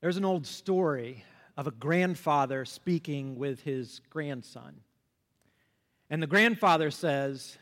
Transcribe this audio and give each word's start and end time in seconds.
There's 0.00 0.16
an 0.16 0.24
old 0.24 0.46
story 0.46 1.24
of 1.56 1.66
a 1.66 1.72
grandfather 1.72 2.64
speaking 2.64 3.36
with 3.36 3.62
his 3.62 4.00
grandson. 4.10 4.80
And 6.08 6.22
the 6.22 6.28
grandfather 6.28 6.90
says, 6.92 7.58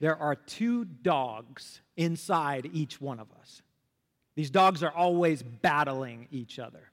There 0.00 0.16
are 0.16 0.34
two 0.34 0.86
dogs 0.86 1.82
inside 1.96 2.70
each 2.72 3.00
one 3.00 3.20
of 3.20 3.28
us. 3.40 3.60
These 4.36 4.50
dogs 4.50 4.82
are 4.82 4.90
always 4.90 5.42
battling 5.42 6.28
each 6.30 6.58
other. 6.58 6.90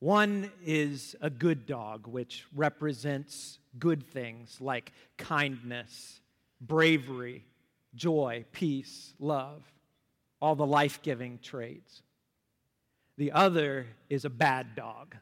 One 0.00 0.50
is 0.64 1.16
a 1.22 1.30
good 1.30 1.64
dog, 1.64 2.06
which 2.06 2.44
represents 2.54 3.58
good 3.78 4.06
things 4.06 4.60
like 4.60 4.92
kindness, 5.16 6.20
bravery, 6.60 7.44
joy, 7.94 8.44
peace, 8.52 9.14
love, 9.18 9.62
all 10.40 10.54
the 10.54 10.66
life 10.66 11.00
giving 11.02 11.38
traits. 11.42 12.02
The 13.16 13.32
other 13.32 13.86
is 14.10 14.24
a 14.24 14.30
bad 14.30 14.74
dog, 14.74 15.16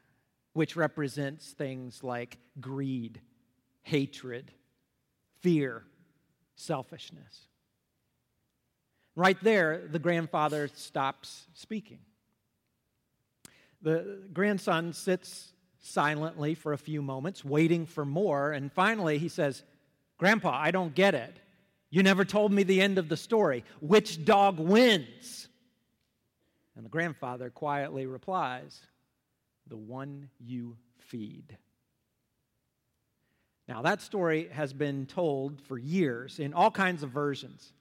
which 0.53 0.75
represents 0.75 1.51
things 1.51 2.03
like 2.03 2.37
greed, 2.59 3.21
hatred, 3.83 4.51
fear, 5.39 5.83
selfishness. 6.55 7.47
Right 9.15 9.37
there, 9.41 9.87
the 9.89 9.99
grandfather 9.99 10.67
stops 10.73 11.47
speaking. 11.53 11.99
The 13.81 14.23
grandson 14.33 14.91
sits 14.93 15.53
silently 15.79 16.55
for 16.55 16.73
a 16.73 16.77
few 16.77 17.01
moments, 17.01 17.45
waiting 17.45 17.85
for 17.85 18.03
more, 18.03 18.51
and 18.51 18.73
finally 18.73 19.19
he 19.19 19.29
says, 19.29 19.63
Grandpa, 20.17 20.51
I 20.51 20.71
don't 20.71 20.95
get 20.95 21.13
it. 21.13 21.39
You 21.89 22.03
never 22.03 22.25
told 22.25 22.51
me 22.51 22.63
the 22.63 22.81
end 22.81 22.97
of 22.97 23.07
the 23.07 23.15
story. 23.15 23.63
Which 23.79 24.25
dog 24.25 24.59
wins? 24.59 25.47
And 26.75 26.85
the 26.85 26.89
grandfather 26.89 27.49
quietly 27.49 28.05
replies, 28.05 28.81
The 29.67 29.77
one 29.77 30.29
you 30.39 30.77
feed. 30.97 31.57
Now, 33.67 33.81
that 33.81 34.01
story 34.01 34.49
has 34.51 34.73
been 34.73 35.05
told 35.05 35.61
for 35.61 35.77
years 35.77 36.39
in 36.39 36.53
all 36.53 36.69
kinds 36.69 37.01
of 37.01 37.09
versions. 37.09 37.73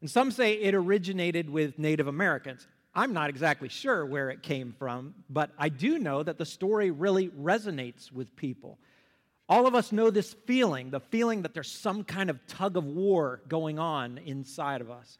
And 0.00 0.10
some 0.10 0.30
say 0.30 0.54
it 0.54 0.74
originated 0.74 1.50
with 1.50 1.78
Native 1.78 2.06
Americans. 2.06 2.68
I'm 2.94 3.12
not 3.12 3.30
exactly 3.30 3.68
sure 3.68 4.06
where 4.06 4.30
it 4.30 4.42
came 4.42 4.72
from, 4.78 5.14
but 5.28 5.50
I 5.58 5.68
do 5.68 5.98
know 5.98 6.22
that 6.22 6.38
the 6.38 6.46
story 6.46 6.92
really 6.92 7.28
resonates 7.30 8.12
with 8.12 8.36
people. 8.36 8.78
All 9.48 9.66
of 9.66 9.74
us 9.74 9.90
know 9.90 10.10
this 10.10 10.32
feeling 10.46 10.90
the 10.90 11.00
feeling 11.00 11.42
that 11.42 11.52
there's 11.52 11.70
some 11.70 12.04
kind 12.04 12.30
of 12.30 12.46
tug 12.46 12.76
of 12.76 12.84
war 12.84 13.42
going 13.48 13.78
on 13.78 14.18
inside 14.18 14.80
of 14.80 14.90
us. 14.90 15.18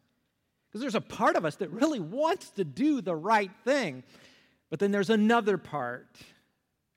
Because 0.74 0.82
there's 0.82 0.96
a 0.96 1.00
part 1.00 1.36
of 1.36 1.44
us 1.44 1.54
that 1.56 1.70
really 1.70 2.00
wants 2.00 2.50
to 2.50 2.64
do 2.64 3.00
the 3.00 3.14
right 3.14 3.52
thing, 3.64 4.02
but 4.70 4.80
then 4.80 4.90
there's 4.90 5.08
another 5.08 5.56
part 5.56 6.08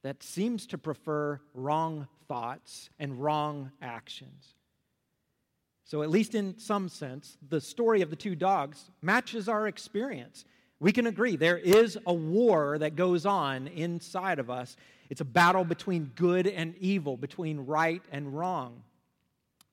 that 0.01 0.23
seems 0.23 0.65
to 0.67 0.79
prefer 0.79 1.39
wrong 1.53 2.07
thoughts 2.27 2.89
and 2.97 3.21
wrong 3.21 3.71
actions. 3.79 4.55
So, 5.85 6.01
at 6.01 6.09
least 6.09 6.33
in 6.33 6.57
some 6.57 6.89
sense, 6.89 7.37
the 7.47 7.61
story 7.61 8.01
of 8.01 8.09
the 8.09 8.15
two 8.15 8.33
dogs 8.33 8.89
matches 9.03 9.47
our 9.47 9.67
experience. 9.67 10.43
We 10.79 10.91
can 10.91 11.05
agree 11.05 11.35
there 11.35 11.55
is 11.55 11.99
a 12.07 12.13
war 12.15 12.79
that 12.79 12.95
goes 12.95 13.27
on 13.27 13.67
inside 13.67 14.39
of 14.39 14.49
us. 14.49 14.75
It's 15.11 15.21
a 15.21 15.25
battle 15.25 15.63
between 15.63 16.13
good 16.15 16.47
and 16.47 16.75
evil, 16.79 17.15
between 17.15 17.59
right 17.59 18.01
and 18.11 18.35
wrong. 18.35 18.81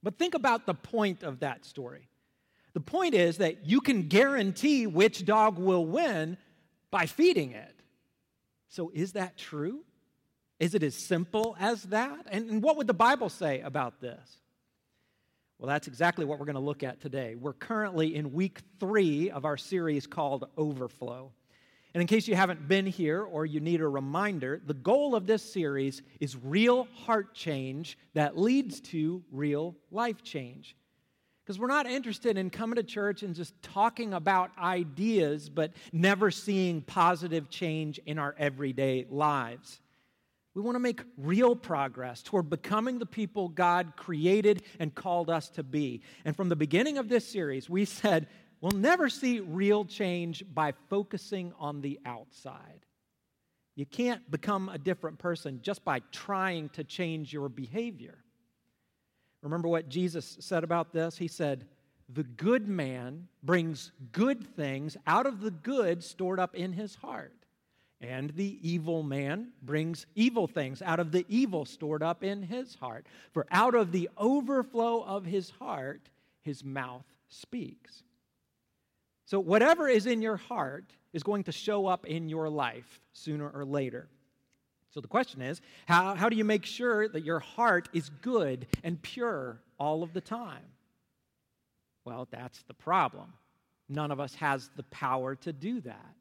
But 0.03 0.19
think 0.19 0.35
about 0.35 0.67
the 0.67 0.75
point 0.75 1.23
of 1.23 1.41
that 1.41 1.65
story. 1.65 2.07
The 2.75 2.81
point 2.81 3.15
is 3.15 3.39
that 3.39 3.67
you 3.67 3.81
can 3.81 4.09
guarantee 4.09 4.87
which 4.87 5.25
dog 5.25 5.59
will 5.59 5.87
win 5.87 6.37
by 6.91 7.07
feeding 7.07 7.53
it. 7.53 7.75
So, 8.69 8.91
is 8.93 9.13
that 9.13 9.39
true? 9.39 9.85
Is 10.59 10.75
it 10.75 10.83
as 10.83 10.95
simple 10.95 11.57
as 11.59 11.85
that? 11.85 12.27
And, 12.31 12.63
what 12.63 12.77
would 12.77 12.89
the 12.89 12.95
Bible 12.95 13.29
say 13.29 13.61
about 13.61 14.01
this? 14.01 14.39
Well, 15.59 15.69
that's 15.69 15.87
exactly 15.87 16.25
what 16.25 16.41
we're 16.41 16.47
going 16.47 16.55
to 16.55 16.61
look 16.61 16.83
at 16.83 17.01
today. 17.01 17.37
We're 17.37 17.53
currently 17.53 18.17
in 18.17 18.33
week 18.33 18.61
three 18.81 19.31
of 19.31 19.45
our 19.45 19.57
series 19.57 20.07
called 20.07 20.49
Overflow. 20.57 21.31
And 21.95 22.01
in 22.01 22.09
case 22.09 22.27
you 22.27 22.35
haven't 22.35 22.67
been 22.67 22.87
here 22.87 23.23
or 23.23 23.47
you 23.47 23.61
need 23.61 23.81
a 23.81 23.87
reminder, 23.87 24.61
the 24.67 24.75
goal 24.75 25.15
of 25.15 25.29
this 25.29 25.45
series 25.45 26.03
is 26.19 26.37
real 26.37 26.89
heart 26.93 27.35
change 27.35 27.97
that 28.15 28.37
leads 28.37 28.81
to 28.81 29.23
real 29.31 29.77
life 29.93 30.23
change. 30.25 30.77
Because 31.45 31.59
we're 31.59 31.67
not 31.67 31.87
interested 31.87 32.39
in 32.39 32.49
coming 32.49 32.77
to 32.77 32.83
church 32.83 33.23
and 33.23 33.35
just 33.35 33.61
talking 33.63 34.15
about 34.15 34.51
ideas, 34.59 35.51
but 35.51 35.73
never 35.93 36.31
seeing 36.31 36.81
positive 36.81 37.51
change 37.51 38.01
in 38.07 38.19
our 38.19 38.35
everyday 38.39 39.05
lives. 39.11 39.81
We 40.55 40.63
want 40.63 40.77
to 40.77 40.81
make 40.81 41.03
real 41.19 41.55
progress 41.55 42.23
toward 42.23 42.49
becoming 42.49 42.99
the 42.99 43.07
people 43.07 43.49
God 43.49 43.93
created 43.97 44.63
and 44.79 44.95
called 44.95 45.29
us 45.29 45.51
to 45.51 45.63
be. 45.63 46.01
And 46.25 46.35
from 46.35 46.49
the 46.49 46.57
beginning 46.57 46.97
of 46.97 47.09
this 47.09 47.29
series, 47.29 47.69
we 47.69 47.85
said 47.85 48.29
we'll 48.63 48.71
never 48.71 49.11
see 49.11 49.41
real 49.41 49.85
change 49.85 50.45
by 50.55 50.73
focusing 50.89 51.53
on 51.59 51.83
the 51.83 52.01
outside. 52.07 52.87
You 53.77 53.85
can't 53.85 54.31
become 54.31 54.71
a 54.71 54.79
different 54.79 55.19
person 55.19 55.61
just 55.61 55.85
by 55.85 56.01
trying 56.11 56.71
to 56.71 56.85
change 56.85 57.33
your 57.33 57.51
behavior. 57.51 58.24
Remember 59.45 59.69
what 59.69 59.91
Jesus 59.91 60.39
said 60.41 60.65
about 60.65 60.93
this? 60.93 61.19
He 61.19 61.29
said, 61.29 61.67
The 62.09 62.25
good 62.25 62.67
man 62.67 63.29
brings 63.43 63.93
good 64.11 64.43
things 64.57 64.97
out 65.07 65.27
of 65.27 65.41
the 65.41 65.51
good 65.51 66.03
stored 66.03 66.41
up 66.41 66.55
in 66.55 66.73
his 66.73 66.95
heart. 66.97 67.35
And 68.01 68.31
the 68.31 68.59
evil 68.61 69.03
man 69.03 69.49
brings 69.63 70.07
evil 70.15 70.47
things 70.47 70.83
out 70.83 70.99
of 70.99 71.13
the 71.13 71.25
evil 71.29 71.65
stored 71.67 72.03
up 72.03 72.25
in 72.25 72.43
his 72.43 72.75
heart. 72.75 73.07
For 73.33 73.47
out 73.51 73.75
of 73.75 73.93
the 73.93 74.09
overflow 74.17 75.03
of 75.03 75.27
his 75.27 75.51
heart, 75.51 76.09
his 76.43 76.65
mouth 76.65 77.07
speaks. 77.29 78.03
So, 79.27 79.41
whatever 79.41 79.89
is 79.89 80.07
in 80.07 80.21
your 80.21 80.37
heart 80.37 80.85
is 81.13 81.23
going 81.23 81.45
to 81.45 81.53
show 81.53 81.87
up 81.87 82.07
in 82.07 82.29
your 82.29 82.49
life 82.49 83.01
sooner 83.13 83.49
or 83.49 83.65
later. 83.65 84.09
So 84.95 85.01
the 85.01 85.09
question 85.09 85.43
is 85.43 85.61
how, 85.87 86.15
how 86.15 86.29
do 86.29 86.37
you 86.37 86.45
make 86.45 86.65
sure 86.65 87.09
that 87.09 87.25
your 87.25 87.41
heart 87.41 87.89
is 87.93 88.11
good 88.23 88.69
and 88.85 89.03
pure 89.03 89.61
all 89.77 90.05
of 90.05 90.13
the 90.13 90.21
time? 90.21 90.63
Well, 92.05 92.29
that's 92.31 92.63
the 92.63 92.75
problem. 92.75 93.33
None 93.89 94.13
of 94.13 94.21
us 94.21 94.37
has 94.37 94.71
the 94.77 94.85
power 94.85 95.35
to 95.35 95.53
do 95.53 95.81
that. 95.81 96.15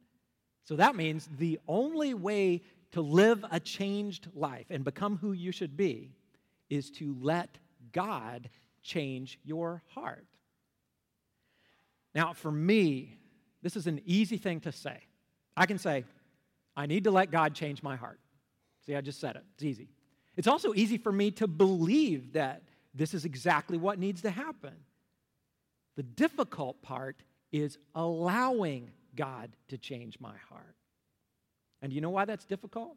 So 0.63 0.75
that 0.78 0.95
means 0.95 1.29
the 1.38 1.59
only 1.67 2.16
way 2.16 2.63
to 2.94 3.01
live 3.01 3.45
a 3.51 3.59
changed 3.59 4.29
life 4.34 4.66
and 4.72 4.84
become 4.84 5.17
who 5.17 5.34
you 5.34 5.51
should 5.51 5.78
be 5.78 6.09
is 6.69 6.90
to 6.91 7.16
let 7.22 7.59
God 7.91 8.50
change 8.81 9.38
your 9.44 9.84
heart. 9.90 10.25
Now, 12.16 12.34
for 12.34 12.51
me, 12.51 13.17
this 13.61 13.75
is 13.75 13.85
an 13.85 14.01
easy 14.05 14.38
thing 14.38 14.61
to 14.61 14.72
say. 14.72 14.97
I 15.55 15.67
can 15.67 15.78
say, 15.78 16.05
I 16.75 16.88
need 16.88 17.03
to 17.03 17.11
let 17.11 17.29
God 17.29 17.53
change 17.53 17.84
my 17.84 17.95
heart. 17.95 18.19
See, 18.86 18.96
I 18.96 19.02
just 19.02 19.20
said 19.20 19.36
it. 19.36 19.44
It's 19.56 19.64
easy. 19.64 19.90
It's 20.36 20.48
also 20.48 20.74
easy 20.74 20.98
for 20.98 21.12
me 21.12 21.32
to 21.32 21.48
believe 21.48 22.34
that 22.34 22.64
this 22.94 23.14
is 23.14 23.26
exactly 23.26 23.78
what 23.78 24.00
needs 24.00 24.22
to 24.22 24.30
happen. 24.30 24.74
The 25.96 26.04
difficult 26.04 26.82
part 26.82 27.18
is 27.52 27.78
allowing 27.96 28.92
God 29.16 29.52
to 29.70 29.78
change 29.78 30.20
my 30.20 30.36
heart. 30.50 30.76
And 31.82 31.94
you 31.94 32.02
know 32.02 32.10
why 32.10 32.26
that's 32.26 32.46
difficult? 32.46 32.96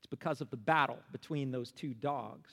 It's 0.00 0.06
because 0.08 0.40
of 0.40 0.50
the 0.50 0.56
battle 0.56 0.98
between 1.12 1.50
those 1.50 1.72
two 1.72 1.94
dogs. 1.94 2.50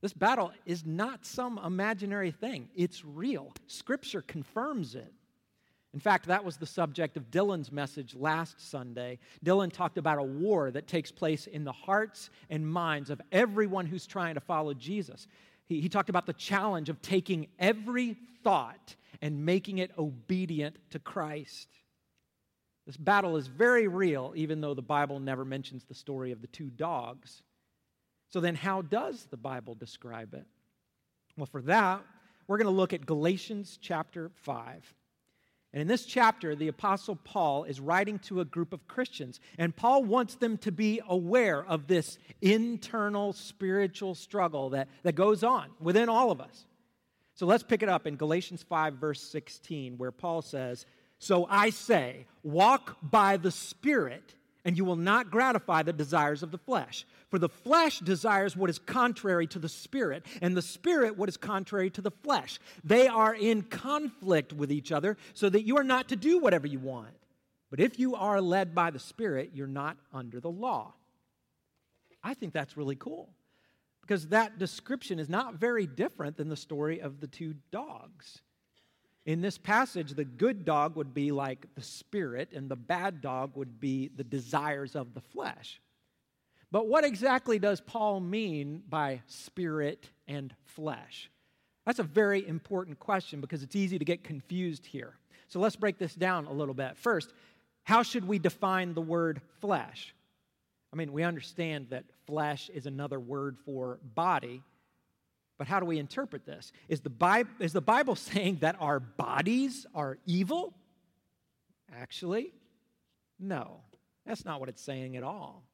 This 0.00 0.12
battle 0.12 0.52
is 0.66 0.84
not 0.84 1.24
some 1.24 1.60
imaginary 1.64 2.32
thing, 2.32 2.68
it's 2.74 3.04
real. 3.04 3.52
Scripture 3.66 4.22
confirms 4.22 4.94
it. 4.94 5.12
In 5.94 6.00
fact, 6.00 6.26
that 6.26 6.44
was 6.44 6.56
the 6.56 6.66
subject 6.66 7.16
of 7.18 7.30
Dylan's 7.30 7.70
message 7.70 8.14
last 8.14 8.58
Sunday. 8.70 9.18
Dylan 9.44 9.70
talked 9.70 9.98
about 9.98 10.18
a 10.18 10.22
war 10.22 10.70
that 10.70 10.86
takes 10.86 11.12
place 11.12 11.46
in 11.46 11.64
the 11.64 11.72
hearts 11.72 12.30
and 12.48 12.66
minds 12.66 13.10
of 13.10 13.20
everyone 13.30 13.84
who's 13.84 14.06
trying 14.06 14.34
to 14.34 14.40
follow 14.40 14.72
Jesus. 14.72 15.26
He, 15.66 15.80
he 15.80 15.90
talked 15.90 16.08
about 16.08 16.24
the 16.24 16.32
challenge 16.32 16.88
of 16.88 17.02
taking 17.02 17.48
every 17.58 18.16
thought 18.42 18.96
and 19.20 19.44
making 19.44 19.78
it 19.78 19.90
obedient 19.98 20.78
to 20.90 20.98
Christ. 20.98 21.68
This 22.86 22.96
battle 22.96 23.36
is 23.36 23.46
very 23.46 23.86
real, 23.86 24.32
even 24.34 24.60
though 24.60 24.74
the 24.74 24.82
Bible 24.82 25.20
never 25.20 25.44
mentions 25.44 25.84
the 25.84 25.94
story 25.94 26.32
of 26.32 26.40
the 26.40 26.48
two 26.48 26.70
dogs. 26.70 27.42
So, 28.28 28.40
then 28.40 28.54
how 28.54 28.82
does 28.82 29.26
the 29.30 29.36
Bible 29.36 29.74
describe 29.74 30.32
it? 30.32 30.46
Well, 31.36 31.46
for 31.46 31.62
that, 31.62 32.02
we're 32.48 32.56
going 32.56 32.66
to 32.66 32.72
look 32.72 32.92
at 32.92 33.06
Galatians 33.06 33.78
chapter 33.80 34.30
5. 34.34 34.94
And 35.72 35.80
in 35.80 35.88
this 35.88 36.04
chapter, 36.04 36.54
the 36.54 36.68
Apostle 36.68 37.16
Paul 37.16 37.64
is 37.64 37.80
writing 37.80 38.18
to 38.20 38.40
a 38.40 38.44
group 38.44 38.74
of 38.74 38.86
Christians, 38.88 39.40
and 39.56 39.74
Paul 39.74 40.04
wants 40.04 40.34
them 40.34 40.58
to 40.58 40.72
be 40.72 41.00
aware 41.08 41.64
of 41.64 41.86
this 41.86 42.18
internal 42.42 43.32
spiritual 43.32 44.14
struggle 44.14 44.70
that, 44.70 44.88
that 45.02 45.14
goes 45.14 45.42
on 45.42 45.70
within 45.80 46.10
all 46.10 46.30
of 46.30 46.40
us. 46.40 46.66
So 47.34 47.46
let's 47.46 47.62
pick 47.62 47.82
it 47.82 47.88
up 47.88 48.06
in 48.06 48.16
Galatians 48.16 48.62
5, 48.62 48.94
verse 48.94 49.22
16, 49.22 49.96
where 49.96 50.12
Paul 50.12 50.42
says, 50.42 50.84
So 51.18 51.46
I 51.48 51.70
say, 51.70 52.26
walk 52.42 52.98
by 53.02 53.38
the 53.38 53.50
Spirit, 53.50 54.34
and 54.66 54.76
you 54.76 54.84
will 54.84 54.96
not 54.96 55.30
gratify 55.30 55.84
the 55.84 55.94
desires 55.94 56.42
of 56.42 56.50
the 56.50 56.58
flesh. 56.58 57.06
For 57.32 57.38
the 57.38 57.48
flesh 57.48 58.00
desires 58.00 58.58
what 58.58 58.68
is 58.68 58.78
contrary 58.78 59.46
to 59.46 59.58
the 59.58 59.66
Spirit, 59.66 60.26
and 60.42 60.54
the 60.54 60.60
Spirit 60.60 61.16
what 61.16 61.30
is 61.30 61.38
contrary 61.38 61.88
to 61.88 62.02
the 62.02 62.10
flesh. 62.10 62.60
They 62.84 63.08
are 63.08 63.34
in 63.34 63.62
conflict 63.62 64.52
with 64.52 64.70
each 64.70 64.92
other, 64.92 65.16
so 65.32 65.48
that 65.48 65.62
you 65.62 65.78
are 65.78 65.82
not 65.82 66.10
to 66.10 66.16
do 66.16 66.38
whatever 66.38 66.66
you 66.66 66.78
want. 66.78 67.14
But 67.70 67.80
if 67.80 67.98
you 67.98 68.16
are 68.16 68.38
led 68.42 68.74
by 68.74 68.90
the 68.90 68.98
Spirit, 68.98 69.52
you're 69.54 69.66
not 69.66 69.96
under 70.12 70.40
the 70.40 70.50
law. 70.50 70.92
I 72.22 72.34
think 72.34 72.52
that's 72.52 72.76
really 72.76 72.96
cool 72.96 73.30
because 74.02 74.28
that 74.28 74.58
description 74.58 75.18
is 75.18 75.30
not 75.30 75.54
very 75.54 75.86
different 75.86 76.36
than 76.36 76.50
the 76.50 76.56
story 76.56 77.00
of 77.00 77.20
the 77.20 77.28
two 77.28 77.54
dogs. 77.70 78.42
In 79.24 79.40
this 79.40 79.56
passage, 79.56 80.12
the 80.12 80.26
good 80.26 80.66
dog 80.66 80.96
would 80.96 81.14
be 81.14 81.32
like 81.32 81.66
the 81.76 81.82
spirit, 81.82 82.52
and 82.52 82.68
the 82.68 82.76
bad 82.76 83.22
dog 83.22 83.56
would 83.56 83.80
be 83.80 84.10
the 84.14 84.22
desires 84.22 84.94
of 84.94 85.14
the 85.14 85.22
flesh. 85.22 85.80
But 86.72 86.88
what 86.88 87.04
exactly 87.04 87.58
does 87.58 87.82
Paul 87.82 88.18
mean 88.20 88.82
by 88.88 89.20
spirit 89.26 90.08
and 90.26 90.54
flesh? 90.64 91.30
That's 91.84 91.98
a 91.98 92.04
very 92.04 92.48
important 92.48 92.98
question 92.98 93.42
because 93.42 93.62
it's 93.62 93.76
easy 93.76 93.98
to 93.98 94.04
get 94.04 94.24
confused 94.24 94.86
here. 94.86 95.12
So 95.48 95.60
let's 95.60 95.76
break 95.76 95.98
this 95.98 96.14
down 96.14 96.46
a 96.46 96.52
little 96.52 96.72
bit. 96.72 96.96
First, 96.96 97.34
how 97.84 98.02
should 98.02 98.26
we 98.26 98.38
define 98.38 98.94
the 98.94 99.02
word 99.02 99.42
flesh? 99.60 100.14
I 100.92 100.96
mean, 100.96 101.12
we 101.12 101.24
understand 101.24 101.88
that 101.90 102.04
flesh 102.26 102.70
is 102.72 102.86
another 102.86 103.20
word 103.20 103.58
for 103.66 103.98
body, 104.14 104.62
but 105.58 105.66
how 105.66 105.78
do 105.78 105.84
we 105.84 105.98
interpret 105.98 106.46
this? 106.46 106.72
Is 106.88 107.00
the, 107.00 107.10
Bible, 107.10 107.50
is 107.58 107.74
the 107.74 107.82
Bible 107.82 108.16
saying 108.16 108.58
that 108.62 108.76
our 108.80 108.98
bodies 108.98 109.84
are 109.94 110.16
evil? 110.24 110.72
Actually, 111.94 112.54
no. 113.38 113.80
That's 114.24 114.46
not 114.46 114.58
what 114.60 114.70
it's 114.70 114.82
saying 114.82 115.18
at 115.18 115.22
all. 115.22 115.64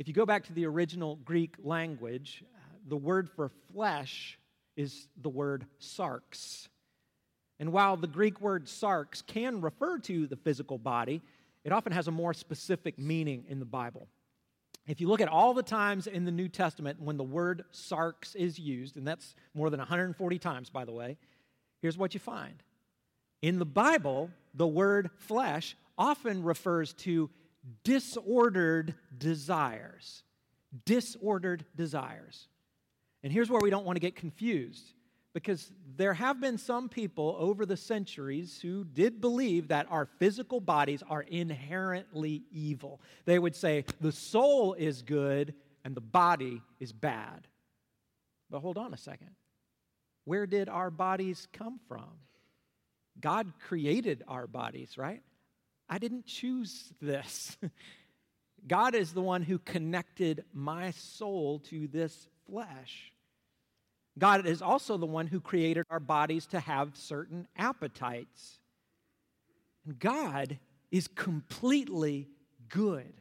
If 0.00 0.08
you 0.08 0.14
go 0.14 0.24
back 0.24 0.44
to 0.46 0.54
the 0.54 0.64
original 0.64 1.16
Greek 1.26 1.56
language, 1.62 2.42
uh, 2.56 2.58
the 2.88 2.96
word 2.96 3.28
for 3.28 3.50
flesh 3.74 4.38
is 4.74 5.08
the 5.20 5.28
word 5.28 5.66
sarx. 5.78 6.68
And 7.58 7.70
while 7.70 7.98
the 7.98 8.06
Greek 8.06 8.40
word 8.40 8.64
sarx 8.64 9.22
can 9.26 9.60
refer 9.60 9.98
to 9.98 10.26
the 10.26 10.36
physical 10.36 10.78
body, 10.78 11.20
it 11.64 11.72
often 11.72 11.92
has 11.92 12.08
a 12.08 12.10
more 12.10 12.32
specific 12.32 12.98
meaning 12.98 13.44
in 13.46 13.58
the 13.58 13.66
Bible. 13.66 14.08
If 14.86 15.02
you 15.02 15.08
look 15.08 15.20
at 15.20 15.28
all 15.28 15.52
the 15.52 15.62
times 15.62 16.06
in 16.06 16.24
the 16.24 16.30
New 16.30 16.48
Testament 16.48 16.98
when 16.98 17.18
the 17.18 17.22
word 17.22 17.64
sarx 17.70 18.34
is 18.34 18.58
used, 18.58 18.96
and 18.96 19.06
that's 19.06 19.34
more 19.52 19.68
than 19.68 19.80
140 19.80 20.38
times, 20.38 20.70
by 20.70 20.86
the 20.86 20.92
way, 20.92 21.18
here's 21.82 21.98
what 21.98 22.14
you 22.14 22.20
find. 22.20 22.62
In 23.42 23.58
the 23.58 23.66
Bible, 23.66 24.30
the 24.54 24.66
word 24.66 25.10
flesh 25.18 25.76
often 25.98 26.42
refers 26.42 26.94
to 26.94 27.28
disordered 27.84 28.94
desires. 29.16 30.22
Disordered 30.84 31.64
desires. 31.76 32.48
And 33.22 33.32
here's 33.32 33.50
where 33.50 33.60
we 33.60 33.70
don't 33.70 33.84
want 33.84 33.96
to 33.96 34.00
get 34.00 34.16
confused 34.16 34.94
because 35.32 35.70
there 35.96 36.14
have 36.14 36.40
been 36.40 36.58
some 36.58 36.88
people 36.88 37.36
over 37.38 37.64
the 37.64 37.76
centuries 37.76 38.58
who 38.60 38.84
did 38.84 39.20
believe 39.20 39.68
that 39.68 39.86
our 39.90 40.06
physical 40.18 40.60
bodies 40.60 41.02
are 41.08 41.22
inherently 41.22 42.42
evil. 42.50 43.00
They 43.26 43.38
would 43.38 43.54
say 43.54 43.84
the 44.00 44.12
soul 44.12 44.74
is 44.74 45.02
good 45.02 45.54
and 45.84 45.94
the 45.94 46.00
body 46.00 46.62
is 46.80 46.92
bad. 46.92 47.46
But 48.50 48.60
hold 48.60 48.76
on 48.76 48.92
a 48.92 48.96
second. 48.96 49.30
Where 50.24 50.46
did 50.46 50.68
our 50.68 50.90
bodies 50.90 51.46
come 51.52 51.78
from? 51.86 52.10
God 53.20 53.52
created 53.66 54.24
our 54.26 54.46
bodies, 54.46 54.96
right? 54.98 55.22
I 55.90 55.98
didn't 55.98 56.24
choose 56.24 56.92
this. 57.02 57.58
God 58.66 58.94
is 58.94 59.12
the 59.12 59.20
one 59.20 59.42
who 59.42 59.58
connected 59.58 60.44
my 60.54 60.92
soul 60.92 61.58
to 61.70 61.88
this 61.88 62.28
flesh. 62.46 63.12
God 64.16 64.46
is 64.46 64.62
also 64.62 64.96
the 64.96 65.06
one 65.06 65.26
who 65.26 65.40
created 65.40 65.84
our 65.90 65.98
bodies 65.98 66.46
to 66.48 66.60
have 66.60 66.96
certain 66.96 67.48
appetites. 67.56 68.60
And 69.84 69.98
God 69.98 70.58
is 70.92 71.08
completely 71.08 72.28
good. 72.68 73.12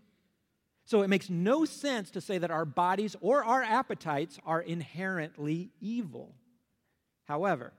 So 0.86 1.01
it 1.01 1.07
makes 1.07 1.30
no 1.30 1.66
sense 1.66 2.12
to 2.12 2.21
say 2.21 2.38
that 2.38 2.51
our 2.51 2.66
bodies 2.66 3.16
or 3.21 3.44
our 3.44 3.63
appetites 3.63 4.39
are 4.45 4.62
inherently 4.62 5.71
evil. 5.80 6.36
However, 7.25 7.74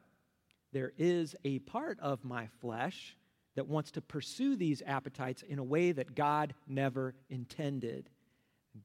there 0.73 0.93
is 0.97 1.37
a 1.45 1.59
part 1.61 1.99
of 2.01 2.25
my 2.25 2.49
flesh 2.61 3.17
that 3.56 3.67
wants 3.67 3.91
to 3.93 4.00
pursue 4.00 4.56
these 4.56 4.82
appetites 4.87 5.43
in 5.43 5.58
a 5.58 5.64
way 5.64 5.93
that 5.93 6.14
God 6.14 6.55
never 6.69 7.14
intended. 7.29 8.08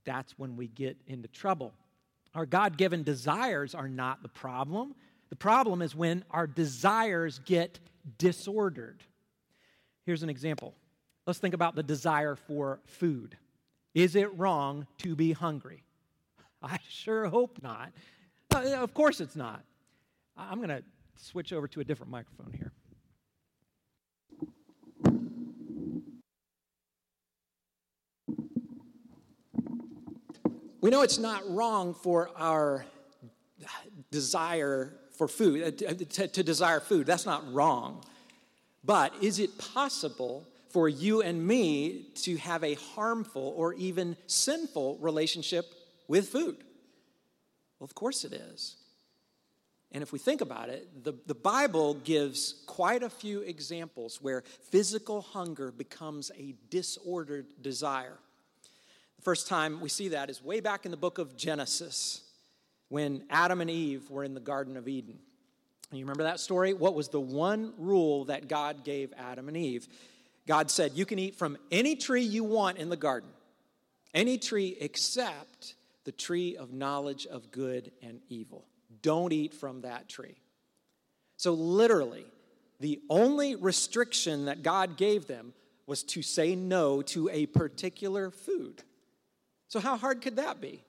That's 0.03 0.37
when 0.37 0.55
we 0.57 0.67
get 0.67 0.97
into 1.07 1.27
trouble. 1.27 1.73
Our 2.33 2.45
God 2.45 2.77
given 2.77 3.03
desires 3.03 3.75
are 3.75 3.87
not 3.87 4.21
the 4.21 4.29
problem. 4.29 4.95
The 5.29 5.35
problem 5.35 5.81
is 5.81 5.95
when 5.95 6.23
our 6.31 6.47
desires 6.47 7.39
get 7.45 7.79
disordered. 8.17 9.03
Here's 10.05 10.23
an 10.23 10.29
example. 10.29 10.73
Let's 11.25 11.39
think 11.39 11.53
about 11.53 11.75
the 11.75 11.83
desire 11.83 12.35
for 12.35 12.79
food. 12.85 13.37
Is 13.93 14.15
it 14.15 14.35
wrong 14.37 14.85
to 14.99 15.15
be 15.15 15.31
hungry? 15.31 15.83
I 16.61 16.79
sure 16.89 17.27
hope 17.27 17.59
not. 17.63 17.91
Uh, 18.53 18.75
of 18.75 18.93
course 18.93 19.21
it's 19.21 19.35
not. 19.35 19.63
I'm 20.37 20.57
going 20.57 20.69
to 20.69 20.83
switch 21.15 21.53
over 21.53 21.67
to 21.69 21.79
a 21.79 21.83
different 21.83 22.11
microphone 22.11 22.53
here. 22.53 22.71
We 30.85 30.91
know 30.91 31.01
it's 31.01 31.17
not 31.17 31.41
wrong 31.49 31.95
for 31.95 32.29
our 32.37 32.85
desire 34.11 34.93
for 35.17 35.27
food, 35.27 35.83
uh, 35.83 35.93
to, 35.95 36.27
to, 36.27 36.43
desire 36.43 36.79
food. 36.79 37.07
That's 37.07 37.25
not 37.25 37.51
wrong. 37.51 38.05
But 38.83 39.11
is 39.19 39.39
it 39.39 39.57
possible 39.57 40.45
for 40.69 40.87
you 40.87 41.23
and 41.23 41.43
me 41.43 42.09
to 42.17 42.35
have 42.35 42.63
a 42.63 42.75
harmful 42.75 43.55
or 43.57 43.73
even 43.73 44.15
sinful 44.27 44.99
relationship 45.01 45.65
with 46.07 46.29
food? 46.29 46.57
Well, 47.79 47.85
of 47.85 47.95
course 47.95 48.23
it 48.23 48.33
is. 48.33 48.75
And 49.91 50.03
if 50.03 50.11
we 50.11 50.19
think 50.19 50.41
about 50.41 50.69
it, 50.69 51.03
the, 51.03 51.13
the 51.25 51.33
Bible 51.33 51.95
gives 51.95 52.63
quite 52.67 53.01
a 53.01 53.09
few 53.09 53.41
examples 53.41 54.21
where 54.21 54.43
physical 54.69 55.23
hunger 55.23 55.71
becomes 55.71 56.29
a 56.37 56.53
disordered 56.69 57.47
desire. 57.63 58.19
First 59.25 59.47
time 59.47 59.81
we 59.81 59.89
see 59.89 60.09
that 60.09 60.29
is 60.29 60.43
way 60.43 60.59
back 60.59 60.85
in 60.85 60.91
the 60.91 60.97
book 60.97 61.17
of 61.17 61.35
Genesis 61.35 62.21
when 62.89 63.23
Adam 63.31 63.59
and 63.59 63.71
Eve 63.71 64.07
were 64.11 64.23
in 64.23 64.35
the 64.35 64.39
Garden 64.39 64.77
of 64.77 64.87
Eden. 64.87 65.17
You 65.91 66.01
remember 66.01 66.21
that 66.21 66.39
story? 66.39 66.75
What 66.75 66.93
was 66.93 67.09
the 67.09 67.19
one 67.19 67.73
rule 67.79 68.25
that 68.25 68.47
God 68.47 68.83
gave 68.83 69.11
Adam 69.17 69.47
and 69.47 69.57
Eve? 69.57 69.87
God 70.45 70.69
said, 70.69 70.91
You 70.93 71.07
can 71.07 71.17
eat 71.17 71.33
from 71.33 71.57
any 71.71 71.95
tree 71.95 72.21
you 72.21 72.43
want 72.43 72.77
in 72.77 72.89
the 72.89 72.95
garden, 72.95 73.31
any 74.13 74.37
tree 74.37 74.77
except 74.79 75.73
the 76.03 76.11
tree 76.11 76.55
of 76.55 76.71
knowledge 76.71 77.25
of 77.25 77.49
good 77.49 77.91
and 78.03 78.19
evil. 78.29 78.63
Don't 79.01 79.33
eat 79.33 79.55
from 79.55 79.81
that 79.81 80.07
tree. 80.07 80.35
So, 81.35 81.55
literally, 81.55 82.27
the 82.79 83.01
only 83.09 83.55
restriction 83.55 84.45
that 84.45 84.61
God 84.61 84.97
gave 84.97 85.25
them 85.25 85.55
was 85.87 86.03
to 86.03 86.21
say 86.21 86.55
no 86.55 87.01
to 87.01 87.27
a 87.31 87.47
particular 87.47 88.29
food. 88.29 88.83
So, 89.67 89.79
how 89.79 89.97
hard 89.97 90.21
could 90.21 90.35
that 90.37 90.61
be? 90.61 90.83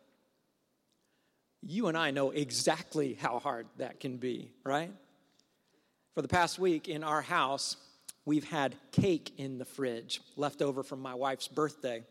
You 1.62 1.88
and 1.88 1.96
I 1.96 2.10
know 2.10 2.30
exactly 2.30 3.14
how 3.14 3.38
hard 3.38 3.66
that 3.78 4.00
can 4.00 4.18
be, 4.18 4.52
right? 4.64 4.92
For 6.14 6.22
the 6.22 6.28
past 6.28 6.58
week 6.58 6.88
in 6.88 7.02
our 7.02 7.22
house, 7.22 7.76
we've 8.24 8.44
had 8.44 8.74
cake 8.92 9.32
in 9.36 9.58
the 9.58 9.64
fridge 9.64 10.20
left 10.36 10.62
over 10.62 10.82
from 10.82 11.00
my 11.00 11.14
wife's 11.14 11.48
birthday. 11.48 12.04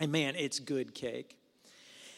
And 0.00 0.12
man, 0.12 0.34
it's 0.36 0.58
good 0.58 0.94
cake. 0.94 1.36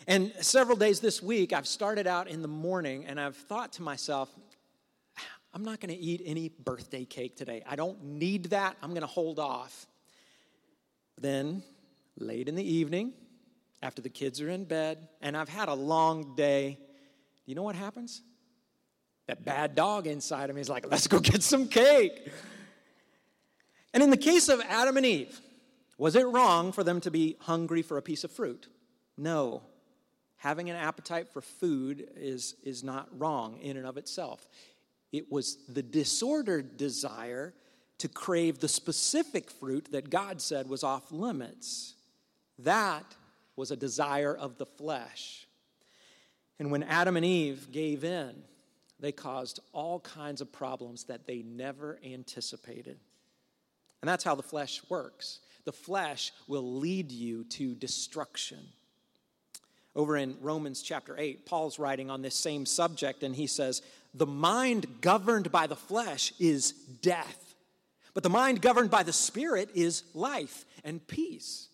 And 0.06 0.32
several 0.40 0.76
days 0.76 1.00
this 1.00 1.22
week, 1.22 1.52
I've 1.52 1.66
started 1.66 2.06
out 2.06 2.28
in 2.28 2.42
the 2.42 2.48
morning 2.48 3.04
and 3.06 3.20
I've 3.20 3.36
thought 3.36 3.72
to 3.74 3.82
myself, 3.82 4.30
I'm 5.52 5.64
not 5.64 5.80
going 5.80 5.94
to 5.94 6.00
eat 6.00 6.22
any 6.24 6.50
birthday 6.50 7.04
cake 7.04 7.36
today. 7.36 7.62
I 7.66 7.76
don't 7.76 8.02
need 8.04 8.50
that. 8.50 8.76
I'm 8.82 8.90
going 8.90 9.00
to 9.00 9.06
hold 9.06 9.38
off. 9.38 9.86
Then, 11.18 11.62
late 12.18 12.46
in 12.46 12.54
the 12.54 12.62
evening, 12.62 13.14
after 13.82 14.02
the 14.02 14.08
kids 14.08 14.40
are 14.40 14.48
in 14.48 14.64
bed, 14.64 15.08
and 15.20 15.36
I've 15.36 15.48
had 15.48 15.68
a 15.68 15.74
long 15.74 16.34
day, 16.34 16.78
you 17.44 17.54
know 17.54 17.62
what 17.62 17.76
happens? 17.76 18.22
That 19.26 19.44
bad 19.44 19.74
dog 19.74 20.06
inside 20.06 20.50
of 20.50 20.56
me 20.56 20.62
is 20.62 20.68
like, 20.68 20.90
let's 20.90 21.06
go 21.06 21.18
get 21.18 21.42
some 21.42 21.68
cake. 21.68 22.30
And 23.92 24.02
in 24.02 24.10
the 24.10 24.16
case 24.16 24.48
of 24.48 24.60
Adam 24.68 24.96
and 24.96 25.06
Eve, 25.06 25.40
was 25.98 26.16
it 26.16 26.26
wrong 26.26 26.72
for 26.72 26.84
them 26.84 27.00
to 27.00 27.10
be 27.10 27.36
hungry 27.40 27.82
for 27.82 27.96
a 27.96 28.02
piece 28.02 28.24
of 28.24 28.30
fruit? 28.30 28.68
No. 29.16 29.62
Having 30.36 30.70
an 30.70 30.76
appetite 30.76 31.28
for 31.28 31.40
food 31.40 32.06
is, 32.16 32.56
is 32.62 32.84
not 32.84 33.08
wrong 33.18 33.58
in 33.58 33.76
and 33.76 33.86
of 33.86 33.96
itself. 33.96 34.46
It 35.12 35.32
was 35.32 35.56
the 35.68 35.82
disordered 35.82 36.76
desire 36.76 37.54
to 37.98 38.08
crave 38.08 38.58
the 38.58 38.68
specific 38.68 39.50
fruit 39.50 39.88
that 39.92 40.10
God 40.10 40.42
said 40.42 40.68
was 40.68 40.84
off 40.84 41.10
limits. 41.10 41.94
That 42.58 43.04
was 43.56 43.70
a 43.70 43.76
desire 43.76 44.34
of 44.34 44.58
the 44.58 44.66
flesh. 44.66 45.46
And 46.58 46.70
when 46.70 46.82
Adam 46.82 47.16
and 47.16 47.24
Eve 47.24 47.70
gave 47.72 48.04
in, 48.04 48.34
they 49.00 49.12
caused 49.12 49.60
all 49.72 50.00
kinds 50.00 50.40
of 50.40 50.52
problems 50.52 51.04
that 51.04 51.26
they 51.26 51.42
never 51.42 51.98
anticipated. 52.04 52.98
And 54.00 54.08
that's 54.08 54.24
how 54.24 54.34
the 54.34 54.42
flesh 54.42 54.80
works. 54.88 55.40
The 55.64 55.72
flesh 55.72 56.32
will 56.46 56.78
lead 56.78 57.10
you 57.10 57.44
to 57.44 57.74
destruction. 57.74 58.58
Over 59.94 60.16
in 60.16 60.36
Romans 60.40 60.82
chapter 60.82 61.16
8, 61.18 61.46
Paul's 61.46 61.78
writing 61.78 62.10
on 62.10 62.22
this 62.22 62.34
same 62.34 62.66
subject, 62.66 63.22
and 63.22 63.34
he 63.34 63.46
says, 63.46 63.82
The 64.14 64.26
mind 64.26 64.86
governed 65.00 65.50
by 65.50 65.66
the 65.66 65.76
flesh 65.76 66.32
is 66.38 66.72
death, 66.72 67.54
but 68.14 68.22
the 68.22 68.30
mind 68.30 68.60
governed 68.60 68.90
by 68.90 69.02
the 69.02 69.12
Spirit 69.12 69.70
is 69.74 70.04
life 70.14 70.64
and 70.84 71.06
peace. 71.06 71.68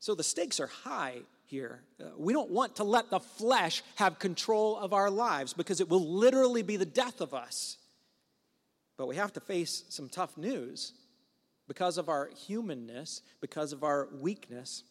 So 0.00 0.14
the 0.14 0.22
stakes 0.22 0.60
are 0.60 0.68
high 0.68 1.20
here. 1.46 1.80
Uh, 2.00 2.10
we 2.16 2.32
don't 2.32 2.50
want 2.50 2.76
to 2.76 2.84
let 2.84 3.10
the 3.10 3.20
flesh 3.20 3.82
have 3.96 4.18
control 4.18 4.76
of 4.76 4.92
our 4.92 5.10
lives 5.10 5.52
because 5.52 5.80
it 5.80 5.88
will 5.88 6.06
literally 6.06 6.62
be 6.62 6.76
the 6.76 6.86
death 6.86 7.20
of 7.20 7.34
us. 7.34 7.78
But 8.96 9.08
we 9.08 9.16
have 9.16 9.32
to 9.34 9.40
face 9.40 9.84
some 9.88 10.08
tough 10.08 10.36
news. 10.36 10.92
Because 11.66 11.98
of 11.98 12.08
our 12.08 12.30
humanness, 12.46 13.20
because 13.40 13.74
of 13.74 13.84
our 13.84 14.08
weakness, 14.20 14.84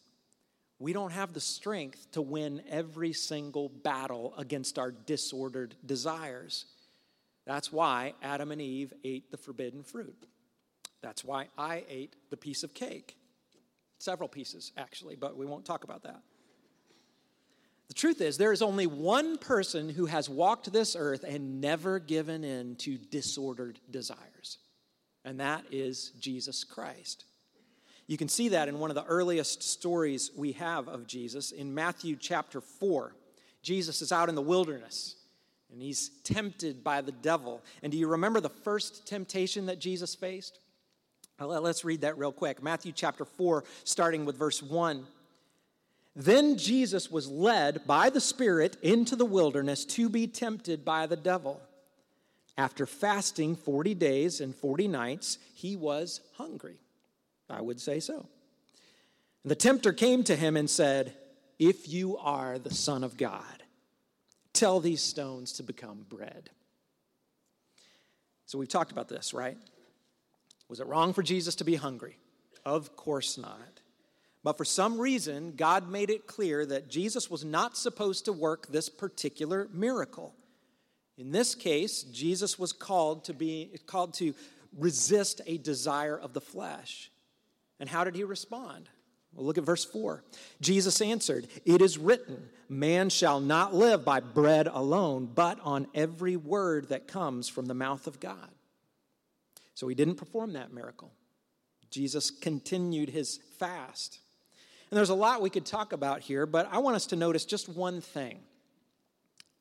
we 0.78 0.92
don't 0.92 1.10
have 1.12 1.32
the 1.32 1.40
strength 1.40 2.10
to 2.12 2.22
win 2.22 2.62
every 2.70 3.12
single 3.12 3.68
battle 3.68 4.32
against 4.38 4.78
our 4.78 4.92
disordered 4.92 5.74
desires. 5.84 6.66
That's 7.46 7.72
why 7.72 8.14
Adam 8.22 8.52
and 8.52 8.62
Eve 8.62 8.92
ate 9.02 9.30
the 9.32 9.36
forbidden 9.36 9.82
fruit. 9.82 10.14
That's 11.02 11.24
why 11.24 11.48
I 11.56 11.84
ate 11.88 12.14
the 12.30 12.36
piece 12.36 12.62
of 12.62 12.74
cake. 12.74 13.17
Several 13.98 14.28
pieces, 14.28 14.72
actually, 14.76 15.16
but 15.16 15.36
we 15.36 15.46
won't 15.46 15.64
talk 15.64 15.84
about 15.84 16.04
that. 16.04 16.22
The 17.88 17.94
truth 17.94 18.20
is, 18.20 18.36
there 18.36 18.52
is 18.52 18.62
only 18.62 18.86
one 18.86 19.38
person 19.38 19.88
who 19.88 20.06
has 20.06 20.28
walked 20.28 20.72
this 20.72 20.94
earth 20.96 21.24
and 21.26 21.60
never 21.60 21.98
given 21.98 22.44
in 22.44 22.76
to 22.76 22.98
disordered 22.98 23.78
desires, 23.90 24.58
and 25.24 25.40
that 25.40 25.64
is 25.70 26.10
Jesus 26.20 26.64
Christ. 26.64 27.24
You 28.06 28.16
can 28.16 28.28
see 28.28 28.48
that 28.50 28.68
in 28.68 28.78
one 28.78 28.90
of 28.90 28.94
the 28.94 29.04
earliest 29.04 29.62
stories 29.62 30.30
we 30.34 30.52
have 30.52 30.88
of 30.88 31.06
Jesus 31.06 31.52
in 31.52 31.74
Matthew 31.74 32.16
chapter 32.16 32.60
4. 32.60 33.14
Jesus 33.62 34.00
is 34.00 34.12
out 34.12 34.30
in 34.30 34.34
the 34.34 34.42
wilderness 34.42 35.16
and 35.70 35.82
he's 35.82 36.08
tempted 36.24 36.82
by 36.82 37.02
the 37.02 37.12
devil. 37.12 37.62
And 37.82 37.92
do 37.92 37.98
you 37.98 38.08
remember 38.08 38.40
the 38.40 38.48
first 38.48 39.06
temptation 39.06 39.66
that 39.66 39.78
Jesus 39.78 40.14
faced? 40.14 40.58
Let's 41.40 41.84
read 41.84 42.00
that 42.00 42.18
real 42.18 42.32
quick. 42.32 42.62
Matthew 42.62 42.92
chapter 42.92 43.24
4, 43.24 43.64
starting 43.84 44.24
with 44.24 44.36
verse 44.36 44.62
1. 44.62 45.06
Then 46.16 46.58
Jesus 46.58 47.10
was 47.10 47.28
led 47.28 47.86
by 47.86 48.10
the 48.10 48.20
Spirit 48.20 48.76
into 48.82 49.14
the 49.14 49.24
wilderness 49.24 49.84
to 49.84 50.08
be 50.08 50.26
tempted 50.26 50.84
by 50.84 51.06
the 51.06 51.16
devil. 51.16 51.60
After 52.56 52.86
fasting 52.86 53.54
40 53.54 53.94
days 53.94 54.40
and 54.40 54.52
40 54.52 54.88
nights, 54.88 55.38
he 55.54 55.76
was 55.76 56.20
hungry. 56.36 56.80
I 57.48 57.60
would 57.60 57.80
say 57.80 58.00
so. 58.00 58.26
The 59.44 59.54
tempter 59.54 59.92
came 59.92 60.24
to 60.24 60.34
him 60.34 60.56
and 60.56 60.68
said, 60.68 61.14
If 61.60 61.88
you 61.88 62.18
are 62.18 62.58
the 62.58 62.74
Son 62.74 63.04
of 63.04 63.16
God, 63.16 63.62
tell 64.52 64.80
these 64.80 65.00
stones 65.00 65.52
to 65.52 65.62
become 65.62 66.04
bread. 66.08 66.50
So 68.46 68.58
we've 68.58 68.68
talked 68.68 68.90
about 68.90 69.08
this, 69.08 69.32
right? 69.32 69.56
Was 70.68 70.80
it 70.80 70.86
wrong 70.86 71.12
for 71.12 71.22
Jesus 71.22 71.54
to 71.56 71.64
be 71.64 71.76
hungry? 71.76 72.18
Of 72.64 72.96
course 72.96 73.38
not. 73.38 73.80
But 74.44 74.56
for 74.56 74.64
some 74.64 75.00
reason, 75.00 75.54
God 75.56 75.90
made 75.90 76.10
it 76.10 76.26
clear 76.26 76.64
that 76.66 76.88
Jesus 76.88 77.30
was 77.30 77.44
not 77.44 77.76
supposed 77.76 78.26
to 78.26 78.32
work 78.32 78.68
this 78.68 78.88
particular 78.88 79.68
miracle. 79.72 80.34
In 81.16 81.32
this 81.32 81.54
case, 81.54 82.04
Jesus 82.04 82.58
was 82.58 82.72
called 82.72 83.24
to 83.24 83.34
be 83.34 83.70
called 83.86 84.14
to 84.14 84.34
resist 84.76 85.40
a 85.46 85.58
desire 85.58 86.16
of 86.16 86.32
the 86.32 86.40
flesh. 86.40 87.10
And 87.80 87.88
how 87.88 88.04
did 88.04 88.14
he 88.14 88.24
respond? 88.24 88.88
Well, 89.34 89.46
look 89.46 89.58
at 89.58 89.64
verse 89.64 89.84
4. 89.84 90.22
Jesus 90.60 91.00
answered, 91.00 91.48
It 91.64 91.82
is 91.82 91.98
written, 91.98 92.48
Man 92.68 93.08
shall 93.08 93.40
not 93.40 93.74
live 93.74 94.04
by 94.04 94.20
bread 94.20 94.66
alone, 94.66 95.28
but 95.34 95.58
on 95.60 95.86
every 95.94 96.36
word 96.36 96.88
that 96.88 97.08
comes 97.08 97.48
from 97.48 97.66
the 97.66 97.74
mouth 97.74 98.06
of 98.06 98.20
God. 98.20 98.48
So 99.78 99.86
he 99.86 99.94
didn't 99.94 100.16
perform 100.16 100.54
that 100.54 100.72
miracle. 100.72 101.12
Jesus 101.88 102.32
continued 102.32 103.10
his 103.10 103.38
fast. 103.60 104.18
And 104.90 104.98
there's 104.98 105.08
a 105.08 105.14
lot 105.14 105.40
we 105.40 105.50
could 105.50 105.64
talk 105.64 105.92
about 105.92 106.20
here, 106.20 106.46
but 106.46 106.68
I 106.72 106.78
want 106.78 106.96
us 106.96 107.06
to 107.06 107.16
notice 107.16 107.44
just 107.44 107.68
one 107.68 108.00
thing. 108.00 108.40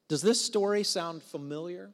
Does 0.07 0.23
this 0.23 0.43
story 0.43 0.81
sound 0.81 1.21
familiar? 1.21 1.91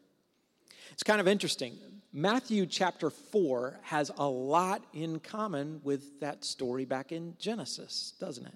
It's 0.94 1.04
kind 1.04 1.20
of 1.20 1.28
interesting. 1.28 1.78
Matthew 2.14 2.66
chapter 2.66 3.10
4 3.10 3.82
has 3.82 4.10
a 4.18 4.26
lot 4.26 4.82
in 4.94 5.20
common 5.20 5.82
with 5.84 6.22
that 6.22 6.46
story 6.46 6.86
back 6.86 7.12
in 7.12 7.36
Genesis, 7.40 8.14
doesn't 8.22 8.46
it? 8.46 8.56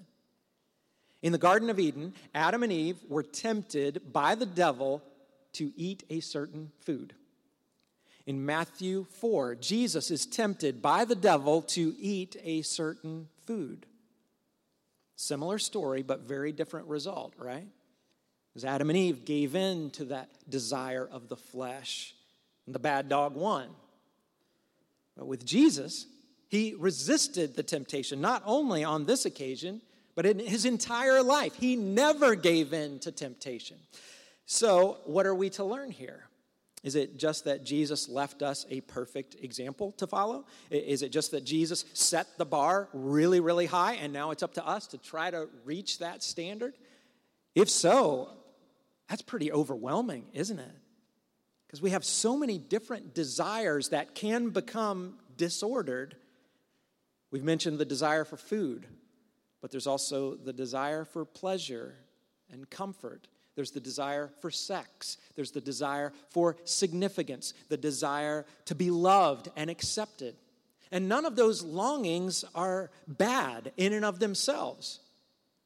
In 1.22 1.34
the 1.34 1.38
Garden 1.38 1.70
of 1.70 1.78
Eden, 1.78 2.14
Adam 2.34 2.64
and 2.64 2.72
Eve 2.72 3.00
were 3.10 3.22
tempted 3.22 4.14
by 4.14 4.34
the 4.34 4.46
devil 4.46 5.04
to 5.52 5.74
eat 5.76 6.06
a 6.10 6.22
certain 6.22 6.72
food. 6.80 7.14
In 8.28 8.46
Matthew 8.46 9.06
4, 9.06 9.56
Jesus 9.56 10.12
is 10.12 10.26
tempted 10.26 10.82
by 10.82 11.06
the 11.06 11.16
devil 11.16 11.62
to 11.62 11.96
eat 11.98 12.36
a 12.44 12.62
certain 12.62 13.30
food. 13.46 13.86
Similar 15.16 15.58
story, 15.60 16.04
but 16.04 16.28
very 16.28 16.52
different 16.52 16.88
result, 16.88 17.34
right? 17.38 17.70
Because 18.50 18.66
Adam 18.66 18.90
and 18.90 18.98
Eve 18.98 19.24
gave 19.24 19.56
in 19.56 19.92
to 19.92 20.06
that 20.06 20.30
desire 20.50 21.08
of 21.10 21.30
the 21.30 21.38
flesh, 21.38 22.14
and 22.66 22.76
the 22.76 22.80
bad 22.80 23.08
dog 23.08 23.34
won. 23.34 23.70
But 25.16 25.28
with 25.28 25.46
Jesus, 25.46 26.06
he 26.50 26.76
resisted 26.78 27.56
the 27.56 27.64
temptation, 27.64 28.20
not 28.20 28.44
only 28.46 28.84
on 28.84 29.06
this 29.06 29.26
occasion, 29.26 29.82
but 30.16 30.26
in 30.26 30.40
his 30.40 30.66
entire 30.66 31.24
life. 31.24 31.56
He 31.56 31.78
never 31.78 32.36
gave 32.36 32.74
in 32.74 33.00
to 33.00 33.12
temptation. 33.14 33.78
So, 34.46 34.98
what 35.06 35.26
are 35.26 35.36
we 35.36 35.50
to 35.52 35.64
learn 35.64 35.92
here? 35.92 36.27
Is 36.88 36.96
it 36.96 37.18
just 37.18 37.44
that 37.44 37.66
Jesus 37.66 38.08
left 38.08 38.42
us 38.42 38.66
a 38.70 38.80
perfect 38.80 39.36
example 39.42 39.92
to 39.98 40.08
follow? 40.08 40.46
Is 40.70 41.02
it 41.02 41.12
just 41.12 41.32
that 41.32 41.44
Jesus 41.44 41.84
set 41.92 42.38
the 42.38 42.46
bar 42.46 42.88
really, 42.94 43.42
really 43.42 43.66
high 43.66 43.96
and 43.96 44.14
now 44.14 44.32
it's 44.32 44.42
up 44.42 44.54
to 44.54 44.66
us 44.66 44.88
to 44.88 44.98
try 44.98 45.30
to 45.30 45.50
reach 45.66 46.00
that 46.00 46.24
standard? 46.24 46.78
If 47.56 47.70
so, 47.70 48.30
that's 49.10 49.22
pretty 49.22 49.52
overwhelming, 49.52 50.28
isn't 50.32 50.60
it? 50.60 50.72
Because 51.68 51.82
we 51.82 51.90
have 51.90 52.06
so 52.06 52.38
many 52.38 52.58
different 52.58 53.14
desires 53.14 53.90
that 53.90 54.16
can 54.16 54.52
become 54.52 55.20
disordered. 55.36 56.16
We've 57.32 57.44
mentioned 57.44 57.80
the 57.80 57.86
desire 57.86 58.24
for 58.24 58.38
food, 58.38 58.88
but 59.60 59.72
there's 59.72 59.88
also 59.88 60.36
the 60.36 60.54
desire 60.54 61.04
for 61.04 61.26
pleasure 61.26 61.96
and 62.50 62.70
comfort 62.70 63.28
there's 63.58 63.72
the 63.72 63.80
desire 63.80 64.30
for 64.40 64.52
sex. 64.52 65.18
There's 65.36 65.50
the 65.50 65.60
desire 65.60 66.14
for 66.30 66.58
significance, 66.64 67.56
the 67.70 67.76
desire 67.76 68.46
to 68.66 68.76
be 68.76 68.92
loved 68.92 69.50
and 69.56 69.72
accepted. 69.72 70.36
And 70.92 71.10
none 71.10 71.26
of 71.26 71.36
those 71.36 71.64
longings 71.64 72.46
are 72.54 72.92
bad 73.08 73.72
in 73.76 73.94
and 73.94 74.06
of 74.06 74.20
themselves. 74.20 75.00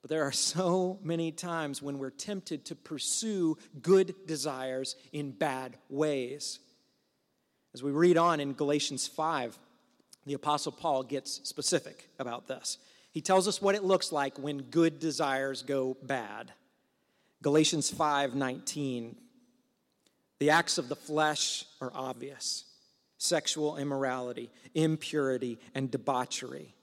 But 0.02 0.10
there 0.10 0.24
are 0.24 0.32
so 0.56 1.00
many 1.04 1.34
times 1.34 1.82
when 1.82 2.00
we're 2.00 2.12
tempted 2.12 2.64
to 2.68 2.76
pursue 2.76 3.58
good 3.82 4.16
desires 4.26 4.96
in 5.12 5.32
bad 5.32 5.76
ways. 5.90 6.60
As 7.74 7.84
we 7.84 7.92
read 7.92 8.18
on 8.18 8.40
in 8.40 8.54
Galatians 8.54 9.06
5, 9.10 9.60
the 10.26 10.34
Apostle 10.34 10.72
Paul 10.72 11.04
gets 11.04 11.42
specific 11.44 12.08
about 12.20 12.48
this. 12.48 12.78
He 13.12 13.20
tells 13.20 13.50
us 13.50 13.62
what 13.62 13.76
it 13.76 13.84
looks 13.84 14.14
like 14.14 14.40
when 14.40 14.62
good 14.62 15.00
desires 15.00 15.62
go 15.62 15.98
bad. 16.02 16.54
Galatians 17.42 17.92
5:19 17.92 19.16
The 20.40 20.50
acts 20.50 20.78
of 20.78 20.90
the 20.90 20.96
flesh 20.96 21.66
are 21.80 21.92
obvious. 21.94 22.66
Sexual 23.18 23.78
immorality, 23.78 24.50
impurity 24.74 25.60
and 25.76 25.92
debauchery, 25.92 26.74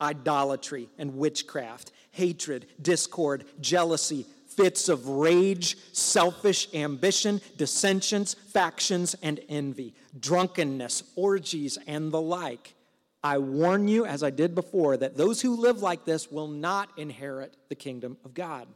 idolatry 0.00 0.88
and 0.98 1.16
witchcraft, 1.16 1.92
hatred, 2.10 2.66
discord, 2.80 3.44
jealousy, 3.60 4.26
fits 4.48 4.88
of 4.88 5.08
rage, 5.08 5.76
selfish 5.92 6.72
ambition, 6.74 7.40
dissensions, 7.56 8.34
factions, 8.34 9.14
and 9.22 9.40
envy, 9.48 9.94
drunkenness, 10.18 11.02
orgies, 11.16 11.78
and 11.86 12.12
the 12.12 12.20
like. 12.20 12.74
I 13.22 13.38
warn 13.38 13.88
you, 13.88 14.04
as 14.04 14.22
I 14.22 14.30
did 14.30 14.54
before, 14.54 14.96
that 14.96 15.16
those 15.16 15.40
who 15.40 15.56
live 15.56 15.80
like 15.80 16.04
this 16.04 16.30
will 16.30 16.48
not 16.48 16.90
inherit 16.96 17.56
the 17.68 17.74
kingdom 17.74 18.16
of 18.24 18.34
God. 18.34 18.68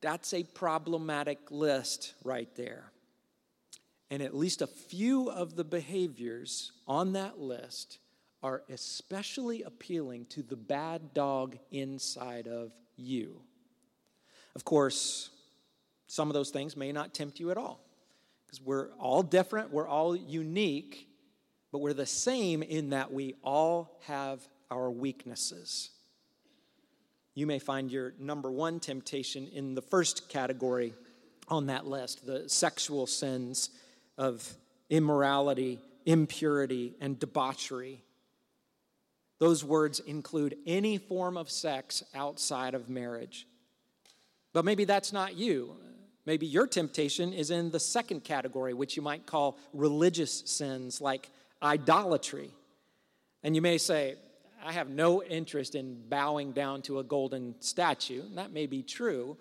That's 0.00 0.32
a 0.32 0.42
problematic 0.42 1.50
list 1.50 2.14
right 2.24 2.48
there. 2.56 2.90
And 4.10 4.22
at 4.22 4.34
least 4.34 4.62
a 4.62 4.66
few 4.66 5.30
of 5.30 5.56
the 5.56 5.64
behaviors 5.64 6.72
on 6.88 7.12
that 7.12 7.38
list 7.38 7.98
are 8.42 8.62
especially 8.70 9.62
appealing 9.62 10.26
to 10.26 10.42
the 10.42 10.56
bad 10.56 11.12
dog 11.14 11.58
inside 11.70 12.48
of 12.48 12.72
you. 12.96 13.42
Of 14.56 14.64
course, 14.64 15.30
some 16.06 16.28
of 16.28 16.34
those 16.34 16.50
things 16.50 16.76
may 16.76 16.90
not 16.90 17.14
tempt 17.14 17.38
you 17.38 17.50
at 17.50 17.58
all 17.58 17.80
because 18.46 18.60
we're 18.60 18.88
all 18.98 19.22
different, 19.22 19.70
we're 19.70 19.86
all 19.86 20.16
unique, 20.16 21.06
but 21.70 21.78
we're 21.78 21.92
the 21.92 22.06
same 22.06 22.62
in 22.62 22.90
that 22.90 23.12
we 23.12 23.34
all 23.44 24.00
have 24.06 24.40
our 24.70 24.90
weaknesses. 24.90 25.90
You 27.34 27.46
may 27.46 27.58
find 27.58 27.90
your 27.90 28.14
number 28.18 28.50
one 28.50 28.80
temptation 28.80 29.48
in 29.48 29.74
the 29.74 29.82
first 29.82 30.28
category 30.28 30.94
on 31.48 31.66
that 31.66 31.86
list 31.86 32.26
the 32.26 32.48
sexual 32.48 33.06
sins 33.06 33.70
of 34.18 34.56
immorality, 34.88 35.80
impurity, 36.06 36.94
and 37.00 37.18
debauchery. 37.18 38.02
Those 39.38 39.64
words 39.64 40.00
include 40.00 40.56
any 40.66 40.98
form 40.98 41.36
of 41.36 41.50
sex 41.50 42.02
outside 42.14 42.74
of 42.74 42.88
marriage. 42.90 43.46
But 44.52 44.64
maybe 44.64 44.84
that's 44.84 45.12
not 45.12 45.36
you. 45.36 45.76
Maybe 46.26 46.46
your 46.46 46.66
temptation 46.66 47.32
is 47.32 47.50
in 47.50 47.70
the 47.70 47.80
second 47.80 48.24
category, 48.24 48.74
which 48.74 48.96
you 48.96 49.02
might 49.02 49.26
call 49.26 49.58
religious 49.72 50.42
sins 50.44 51.00
like 51.00 51.30
idolatry. 51.62 52.50
And 53.42 53.54
you 53.54 53.62
may 53.62 53.78
say, 53.78 54.16
I 54.64 54.72
have 54.72 54.90
no 54.90 55.22
interest 55.22 55.74
in 55.74 56.08
bowing 56.08 56.52
down 56.52 56.82
to 56.82 56.98
a 56.98 57.04
golden 57.04 57.54
statue. 57.60 58.22
That 58.34 58.52
may 58.52 58.66
be 58.66 58.82
true. 58.82 59.36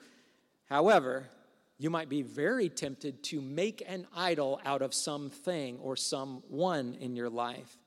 However, 0.65 1.29
you 1.77 1.89
might 1.89 2.09
be 2.09 2.21
very 2.21 2.69
tempted 2.69 3.23
to 3.23 3.41
make 3.41 3.83
an 3.88 4.05
idol 4.15 4.59
out 4.65 4.81
of 4.81 4.93
something 4.93 5.77
or 5.79 5.95
someone 5.95 6.95
in 6.99 7.15
your 7.15 7.29
life. 7.29 7.77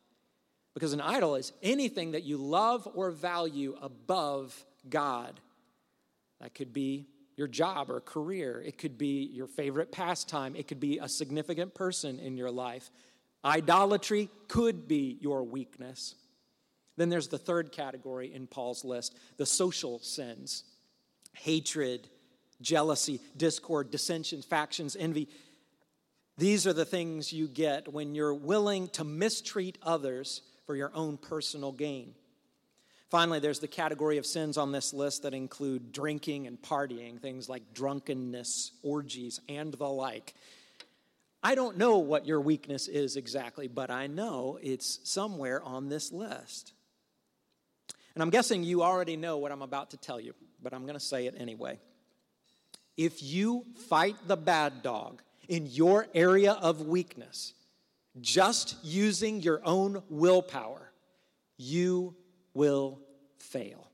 Because 0.74 0.94
an 0.94 1.00
idol 1.00 1.36
is 1.36 1.52
anything 1.62 2.12
that 2.12 2.22
you 2.22 2.38
love 2.38 2.88
or 2.94 3.10
value 3.10 3.76
above 3.80 4.64
God. 4.88 5.38
That 6.40 6.54
could 6.54 6.72
be 6.72 7.06
your 7.36 7.48
job 7.48 7.90
or 7.90 8.00
career, 8.00 8.62
it 8.64 8.78
could 8.78 8.98
be 8.98 9.24
your 9.32 9.46
favorite 9.46 9.90
pastime, 9.90 10.54
it 10.54 10.68
could 10.68 10.80
be 10.80 10.98
a 10.98 11.08
significant 11.08 11.74
person 11.74 12.18
in 12.18 12.36
your 12.36 12.50
life. 12.50 12.90
Idolatry 13.44 14.28
could 14.48 14.86
be 14.86 15.18
your 15.20 15.42
weakness. 15.42 16.14
Then 16.96 17.08
there's 17.08 17.28
the 17.28 17.38
third 17.38 17.72
category 17.72 18.32
in 18.32 18.46
Paul's 18.46 18.84
list 18.84 19.16
the 19.36 19.46
social 19.46 19.98
sins 20.00 20.64
hatred, 21.34 22.08
jealousy, 22.60 23.20
discord, 23.36 23.90
dissensions, 23.90 24.44
factions, 24.44 24.96
envy. 24.96 25.28
These 26.38 26.66
are 26.66 26.72
the 26.72 26.84
things 26.84 27.32
you 27.32 27.48
get 27.48 27.92
when 27.92 28.14
you're 28.14 28.34
willing 28.34 28.88
to 28.88 29.04
mistreat 29.04 29.78
others 29.82 30.42
for 30.66 30.76
your 30.76 30.90
own 30.94 31.16
personal 31.16 31.72
gain. 31.72 32.14
Finally, 33.10 33.40
there's 33.40 33.58
the 33.58 33.68
category 33.68 34.16
of 34.16 34.24
sins 34.24 34.56
on 34.56 34.72
this 34.72 34.94
list 34.94 35.22
that 35.22 35.34
include 35.34 35.92
drinking 35.92 36.46
and 36.46 36.60
partying, 36.62 37.20
things 37.20 37.46
like 37.46 37.74
drunkenness, 37.74 38.72
orgies, 38.82 39.38
and 39.50 39.74
the 39.74 39.88
like. 39.88 40.34
I 41.42 41.54
don't 41.54 41.76
know 41.76 41.98
what 41.98 42.26
your 42.26 42.40
weakness 42.40 42.88
is 42.88 43.16
exactly, 43.16 43.68
but 43.68 43.90
I 43.90 44.06
know 44.06 44.58
it's 44.62 45.00
somewhere 45.04 45.62
on 45.62 45.90
this 45.90 46.10
list. 46.10 46.72
And 48.14 48.22
I'm 48.22 48.30
guessing 48.30 48.62
you 48.62 48.82
already 48.82 49.16
know 49.16 49.38
what 49.38 49.52
I'm 49.52 49.62
about 49.62 49.90
to 49.90 49.96
tell 49.96 50.20
you, 50.20 50.34
but 50.62 50.74
I'm 50.74 50.82
going 50.82 50.94
to 50.94 51.00
say 51.00 51.26
it 51.26 51.34
anyway. 51.38 51.78
If 52.96 53.22
you 53.22 53.64
fight 53.88 54.16
the 54.26 54.36
bad 54.36 54.82
dog 54.82 55.22
in 55.48 55.66
your 55.66 56.06
area 56.14 56.52
of 56.52 56.82
weakness, 56.82 57.54
just 58.20 58.76
using 58.82 59.40
your 59.40 59.60
own 59.64 60.02
willpower, 60.10 60.92
you 61.56 62.14
will 62.52 63.00
fail. 63.38 63.88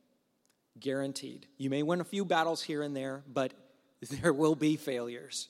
Guaranteed. 0.80 1.46
You 1.56 1.70
may 1.70 1.82
win 1.82 2.00
a 2.00 2.04
few 2.04 2.24
battles 2.24 2.62
here 2.62 2.82
and 2.82 2.96
there, 2.96 3.22
but 3.32 3.52
there 4.10 4.32
will 4.32 4.54
be 4.54 4.76
failures. 4.76 5.48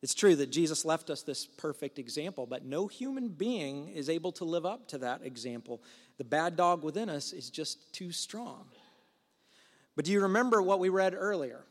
It's 0.00 0.14
true 0.14 0.36
that 0.36 0.50
Jesus 0.50 0.84
left 0.84 1.10
us 1.10 1.22
this 1.22 1.46
perfect 1.46 1.98
example, 1.98 2.46
but 2.46 2.64
no 2.64 2.86
human 2.86 3.28
being 3.28 3.88
is 3.88 4.08
able 4.08 4.30
to 4.32 4.44
live 4.44 4.64
up 4.64 4.86
to 4.88 4.98
that 4.98 5.22
example. 5.24 5.82
The 6.18 6.24
bad 6.24 6.56
dog 6.56 6.84
within 6.84 7.08
us 7.08 7.32
is 7.32 7.50
just 7.50 7.92
too 7.92 8.12
strong. 8.12 8.66
But 9.96 10.04
do 10.04 10.12
you 10.12 10.20
remember 10.20 10.62
what 10.62 10.78
we 10.78 10.88
read 10.88 11.14
earlier? 11.18 11.64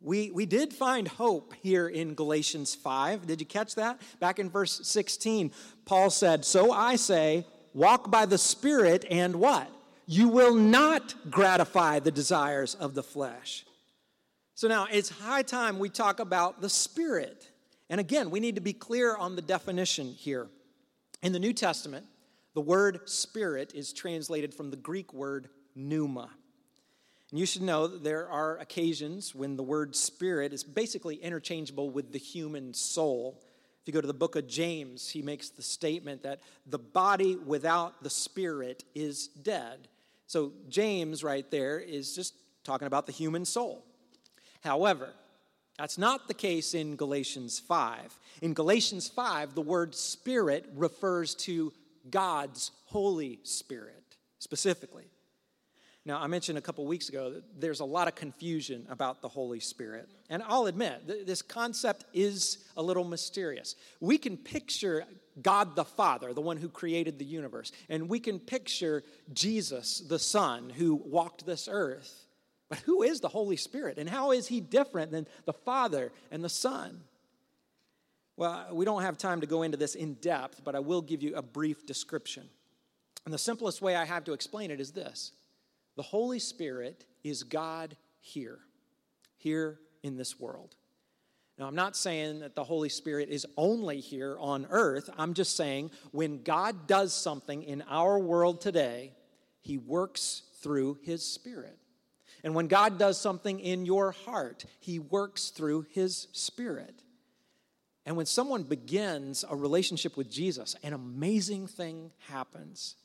We, 0.00 0.30
we 0.30 0.46
did 0.46 0.72
find 0.72 1.08
hope 1.08 1.54
here 1.60 1.88
in 1.88 2.14
Galatians 2.14 2.76
5. 2.76 3.26
Did 3.26 3.40
you 3.40 3.46
catch 3.46 3.74
that? 3.74 4.00
Back 4.20 4.38
in 4.38 4.48
verse 4.48 4.80
16, 4.84 5.50
Paul 5.84 6.10
said, 6.10 6.44
So 6.44 6.70
I 6.70 6.94
say, 6.94 7.44
walk 7.74 8.08
by 8.08 8.24
the 8.26 8.38
Spirit, 8.38 9.04
and 9.10 9.36
what? 9.36 9.68
You 10.06 10.28
will 10.28 10.54
not 10.54 11.16
gratify 11.28 11.98
the 11.98 12.12
desires 12.12 12.76
of 12.76 12.94
the 12.94 13.02
flesh. 13.02 13.66
So 14.58 14.66
now 14.66 14.88
it's 14.90 15.08
high 15.08 15.42
time 15.42 15.78
we 15.78 15.88
talk 15.88 16.18
about 16.18 16.60
the 16.60 16.68
Spirit. 16.68 17.48
And 17.90 18.00
again, 18.00 18.28
we 18.28 18.40
need 18.40 18.56
to 18.56 18.60
be 18.60 18.72
clear 18.72 19.14
on 19.14 19.36
the 19.36 19.40
definition 19.40 20.14
here. 20.14 20.48
In 21.22 21.32
the 21.32 21.38
New 21.38 21.52
Testament, 21.52 22.06
the 22.54 22.60
word 22.60 23.08
Spirit 23.08 23.72
is 23.72 23.92
translated 23.92 24.52
from 24.52 24.72
the 24.72 24.76
Greek 24.76 25.14
word 25.14 25.48
pneuma. 25.76 26.28
And 27.30 27.38
you 27.38 27.46
should 27.46 27.62
know 27.62 27.86
that 27.86 28.02
there 28.02 28.28
are 28.28 28.58
occasions 28.58 29.32
when 29.32 29.56
the 29.56 29.62
word 29.62 29.94
spirit 29.94 30.52
is 30.52 30.64
basically 30.64 31.14
interchangeable 31.14 31.90
with 31.90 32.10
the 32.10 32.18
human 32.18 32.74
soul. 32.74 33.40
If 33.40 33.86
you 33.86 33.92
go 33.92 34.00
to 34.00 34.08
the 34.08 34.12
book 34.12 34.34
of 34.34 34.48
James, 34.48 35.08
he 35.08 35.22
makes 35.22 35.50
the 35.50 35.62
statement 35.62 36.24
that 36.24 36.40
the 36.66 36.80
body 36.80 37.36
without 37.36 38.02
the 38.02 38.10
spirit 38.10 38.82
is 38.92 39.28
dead. 39.28 39.86
So, 40.26 40.50
James, 40.68 41.22
right 41.22 41.48
there, 41.48 41.78
is 41.78 42.12
just 42.12 42.34
talking 42.64 42.88
about 42.88 43.06
the 43.06 43.12
human 43.12 43.44
soul. 43.44 43.84
However, 44.62 45.10
that's 45.78 45.98
not 45.98 46.26
the 46.26 46.34
case 46.34 46.74
in 46.74 46.96
Galatians 46.96 47.58
5. 47.60 48.18
In 48.42 48.54
Galatians 48.54 49.08
5, 49.08 49.54
the 49.54 49.62
word 49.62 49.94
spirit 49.94 50.68
refers 50.74 51.34
to 51.36 51.72
God's 52.10 52.72
Holy 52.86 53.38
Spirit 53.44 54.16
specifically. 54.38 55.04
Now, 56.04 56.20
I 56.20 56.26
mentioned 56.26 56.56
a 56.56 56.62
couple 56.62 56.86
weeks 56.86 57.10
ago 57.10 57.34
that 57.34 57.60
there's 57.60 57.80
a 57.80 57.84
lot 57.84 58.08
of 58.08 58.14
confusion 58.14 58.86
about 58.88 59.20
the 59.20 59.28
Holy 59.28 59.60
Spirit. 59.60 60.08
And 60.30 60.42
I'll 60.46 60.66
admit, 60.66 61.06
th- 61.06 61.26
this 61.26 61.42
concept 61.42 62.04
is 62.14 62.64
a 62.78 62.82
little 62.82 63.04
mysterious. 63.04 63.76
We 64.00 64.16
can 64.16 64.38
picture 64.38 65.04
God 65.42 65.76
the 65.76 65.84
Father, 65.84 66.32
the 66.32 66.40
one 66.40 66.56
who 66.56 66.70
created 66.70 67.18
the 67.18 67.24
universe, 67.24 67.72
and 67.90 68.08
we 68.08 68.20
can 68.20 68.38
picture 68.40 69.04
Jesus, 69.34 70.00
the 70.00 70.18
Son, 70.18 70.70
who 70.70 70.94
walked 70.94 71.44
this 71.44 71.68
earth. 71.70 72.24
But 72.68 72.78
who 72.80 73.02
is 73.02 73.20
the 73.20 73.28
Holy 73.28 73.56
Spirit 73.56 73.98
and 73.98 74.08
how 74.08 74.32
is 74.32 74.46
he 74.46 74.60
different 74.60 75.10
than 75.10 75.26
the 75.46 75.52
Father 75.52 76.12
and 76.30 76.44
the 76.44 76.48
Son? 76.48 77.02
Well, 78.36 78.68
we 78.72 78.84
don't 78.84 79.02
have 79.02 79.18
time 79.18 79.40
to 79.40 79.46
go 79.46 79.62
into 79.62 79.76
this 79.76 79.94
in 79.94 80.14
depth, 80.14 80.62
but 80.64 80.74
I 80.74 80.80
will 80.80 81.02
give 81.02 81.22
you 81.22 81.34
a 81.34 81.42
brief 81.42 81.86
description. 81.86 82.48
And 83.24 83.34
the 83.34 83.38
simplest 83.38 83.82
way 83.82 83.96
I 83.96 84.04
have 84.04 84.24
to 84.24 84.32
explain 84.32 84.70
it 84.70 84.80
is 84.80 84.92
this 84.92 85.32
the 85.96 86.02
Holy 86.02 86.38
Spirit 86.38 87.04
is 87.24 87.42
God 87.42 87.96
here, 88.20 88.60
here 89.36 89.80
in 90.02 90.16
this 90.16 90.38
world. 90.38 90.76
Now, 91.58 91.66
I'm 91.66 91.74
not 91.74 91.96
saying 91.96 92.38
that 92.40 92.54
the 92.54 92.62
Holy 92.62 92.88
Spirit 92.88 93.30
is 93.30 93.44
only 93.56 93.98
here 93.98 94.36
on 94.38 94.66
earth. 94.70 95.10
I'm 95.18 95.34
just 95.34 95.56
saying 95.56 95.90
when 96.12 96.44
God 96.44 96.86
does 96.86 97.12
something 97.12 97.64
in 97.64 97.82
our 97.90 98.18
world 98.20 98.60
today, 98.60 99.12
he 99.60 99.76
works 99.76 100.42
through 100.62 100.98
his 101.02 101.24
Spirit. 101.24 101.76
And 102.44 102.54
when 102.54 102.68
God 102.68 102.98
does 102.98 103.20
something 103.20 103.60
in 103.60 103.84
your 103.84 104.12
heart, 104.12 104.64
He 104.80 104.98
works 104.98 105.50
through 105.50 105.86
His 105.90 106.28
Spirit. 106.32 107.02
And 108.06 108.16
when 108.16 108.26
someone 108.26 108.62
begins 108.62 109.44
a 109.48 109.54
relationship 109.54 110.16
with 110.16 110.30
Jesus, 110.30 110.76
an 110.82 110.94
amazing 110.94 111.66
thing 111.66 112.10
happens. 112.28 112.96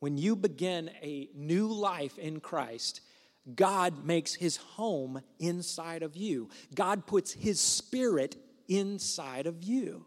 When 0.00 0.16
you 0.16 0.36
begin 0.36 0.90
a 1.02 1.28
new 1.34 1.68
life 1.68 2.18
in 2.18 2.40
Christ, 2.40 3.00
God 3.54 4.04
makes 4.04 4.34
his 4.34 4.56
home 4.56 5.20
inside 5.38 6.02
of 6.02 6.16
you. 6.16 6.48
God 6.74 7.06
puts 7.06 7.32
his 7.32 7.60
spirit 7.60 8.36
inside 8.68 9.46
of 9.46 9.62
you. 9.62 10.04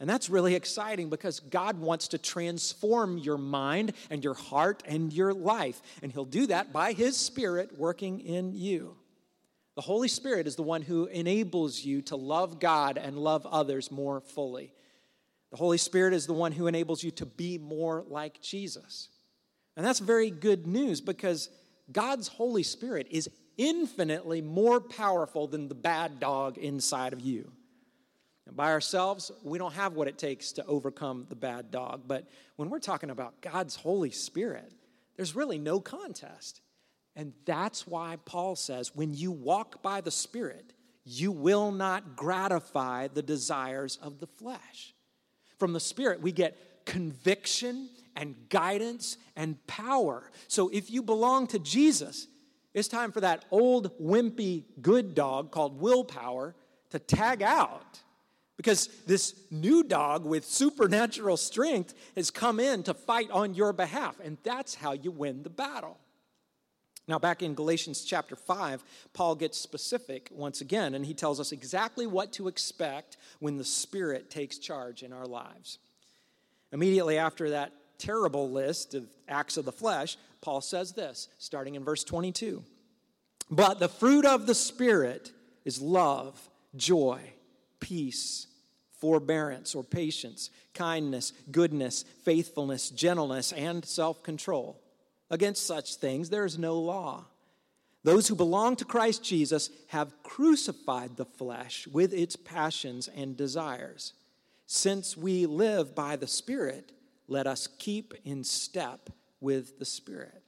And 0.00 0.08
that's 0.08 0.30
really 0.30 0.54
exciting 0.54 1.10
because 1.10 1.40
God 1.40 1.78
wants 1.78 2.08
to 2.08 2.18
transform 2.18 3.18
your 3.18 3.38
mind 3.38 3.94
and 4.10 4.22
your 4.22 4.34
heart 4.34 4.82
and 4.86 5.12
your 5.12 5.34
life. 5.34 5.82
And 6.02 6.12
He'll 6.12 6.24
do 6.24 6.46
that 6.46 6.72
by 6.72 6.92
His 6.92 7.16
Spirit 7.16 7.76
working 7.76 8.20
in 8.20 8.52
you. 8.52 8.96
The 9.74 9.82
Holy 9.82 10.08
Spirit 10.08 10.46
is 10.46 10.56
the 10.56 10.62
one 10.62 10.82
who 10.82 11.06
enables 11.06 11.84
you 11.84 12.02
to 12.02 12.16
love 12.16 12.60
God 12.60 12.96
and 12.96 13.18
love 13.18 13.46
others 13.46 13.90
more 13.90 14.20
fully. 14.20 14.72
The 15.50 15.56
Holy 15.56 15.78
Spirit 15.78 16.14
is 16.14 16.26
the 16.26 16.32
one 16.32 16.52
who 16.52 16.66
enables 16.66 17.02
you 17.02 17.10
to 17.12 17.26
be 17.26 17.58
more 17.58 18.04
like 18.08 18.40
Jesus. 18.40 19.08
And 19.76 19.86
that's 19.86 20.00
very 20.00 20.30
good 20.30 20.66
news 20.66 21.00
because 21.00 21.48
God's 21.90 22.28
Holy 22.28 22.64
Spirit 22.64 23.08
is 23.10 23.30
infinitely 23.56 24.42
more 24.42 24.80
powerful 24.80 25.46
than 25.46 25.68
the 25.68 25.74
bad 25.74 26.20
dog 26.20 26.58
inside 26.58 27.12
of 27.12 27.20
you. 27.20 27.50
By 28.54 28.70
ourselves, 28.70 29.30
we 29.42 29.58
don't 29.58 29.74
have 29.74 29.94
what 29.94 30.08
it 30.08 30.18
takes 30.18 30.52
to 30.52 30.66
overcome 30.66 31.26
the 31.28 31.36
bad 31.36 31.70
dog. 31.70 32.02
But 32.06 32.26
when 32.56 32.70
we're 32.70 32.78
talking 32.78 33.10
about 33.10 33.40
God's 33.40 33.76
Holy 33.76 34.10
Spirit, 34.10 34.72
there's 35.16 35.36
really 35.36 35.58
no 35.58 35.80
contest. 35.80 36.60
And 37.16 37.32
that's 37.44 37.86
why 37.86 38.16
Paul 38.24 38.56
says 38.56 38.94
when 38.94 39.12
you 39.12 39.30
walk 39.30 39.82
by 39.82 40.00
the 40.00 40.10
Spirit, 40.10 40.72
you 41.04 41.32
will 41.32 41.72
not 41.72 42.16
gratify 42.16 43.08
the 43.08 43.22
desires 43.22 43.98
of 44.02 44.20
the 44.20 44.26
flesh. 44.26 44.94
From 45.58 45.72
the 45.72 45.80
Spirit, 45.80 46.20
we 46.20 46.32
get 46.32 46.84
conviction 46.84 47.88
and 48.14 48.34
guidance 48.48 49.16
and 49.36 49.64
power. 49.66 50.30
So 50.46 50.68
if 50.72 50.90
you 50.90 51.02
belong 51.02 51.46
to 51.48 51.58
Jesus, 51.58 52.28
it's 52.74 52.88
time 52.88 53.10
for 53.10 53.20
that 53.20 53.44
old, 53.50 53.98
wimpy, 54.00 54.64
good 54.80 55.14
dog 55.14 55.50
called 55.50 55.80
willpower 55.80 56.54
to 56.90 56.98
tag 56.98 57.42
out 57.42 58.00
because 58.58 58.88
this 59.06 59.34
new 59.52 59.84
dog 59.84 60.24
with 60.24 60.44
supernatural 60.44 61.36
strength 61.38 61.94
has 62.16 62.30
come 62.30 62.58
in 62.58 62.82
to 62.82 62.92
fight 62.92 63.30
on 63.30 63.54
your 63.54 63.72
behalf, 63.72 64.16
and 64.22 64.36
that's 64.42 64.74
how 64.74 64.92
you 64.92 65.10
win 65.12 65.44
the 65.44 65.48
battle. 65.48 65.96
Now, 67.06 67.20
back 67.20 67.40
in 67.40 67.54
Galatians 67.54 68.04
chapter 68.04 68.36
5, 68.36 68.84
Paul 69.14 69.36
gets 69.36 69.56
specific 69.56 70.28
once 70.32 70.60
again, 70.60 70.94
and 70.94 71.06
he 71.06 71.14
tells 71.14 71.40
us 71.40 71.52
exactly 71.52 72.06
what 72.06 72.32
to 72.32 72.48
expect 72.48 73.16
when 73.38 73.56
the 73.56 73.64
Spirit 73.64 74.28
takes 74.28 74.58
charge 74.58 75.02
in 75.02 75.12
our 75.12 75.24
lives. 75.24 75.78
Immediately 76.72 77.16
after 77.16 77.50
that 77.50 77.72
terrible 77.96 78.50
list 78.50 78.92
of 78.92 79.06
acts 79.28 79.56
of 79.56 79.64
the 79.64 79.72
flesh, 79.72 80.18
Paul 80.40 80.60
says 80.60 80.92
this, 80.92 81.28
starting 81.38 81.76
in 81.76 81.84
verse 81.84 82.02
22 82.02 82.62
But 83.50 83.78
the 83.78 83.88
fruit 83.88 84.26
of 84.26 84.46
the 84.46 84.54
Spirit 84.54 85.30
is 85.64 85.80
love, 85.80 86.50
joy, 86.76 87.20
peace, 87.80 88.46
forbearance 88.98 89.74
or 89.74 89.84
patience, 89.84 90.50
kindness, 90.74 91.32
goodness, 91.50 92.04
faithfulness, 92.24 92.90
gentleness, 92.90 93.52
and 93.52 93.84
self 93.84 94.22
control. 94.22 94.80
Against 95.30 95.66
such 95.66 95.96
things 95.96 96.30
there 96.30 96.44
is 96.44 96.58
no 96.58 96.78
law. 96.78 97.24
Those 98.04 98.28
who 98.28 98.34
belong 98.34 98.76
to 98.76 98.84
Christ 98.84 99.24
Jesus 99.24 99.70
have 99.88 100.22
crucified 100.22 101.16
the 101.16 101.24
flesh 101.24 101.86
with 101.88 102.14
its 102.14 102.36
passions 102.36 103.08
and 103.08 103.36
desires. 103.36 104.14
Since 104.66 105.16
we 105.16 105.46
live 105.46 105.94
by 105.94 106.16
the 106.16 106.26
Spirit, 106.26 106.92
let 107.26 107.46
us 107.46 107.68
keep 107.78 108.14
in 108.24 108.44
step 108.44 109.10
with 109.40 109.78
the 109.78 109.84
Spirit. 109.84 110.42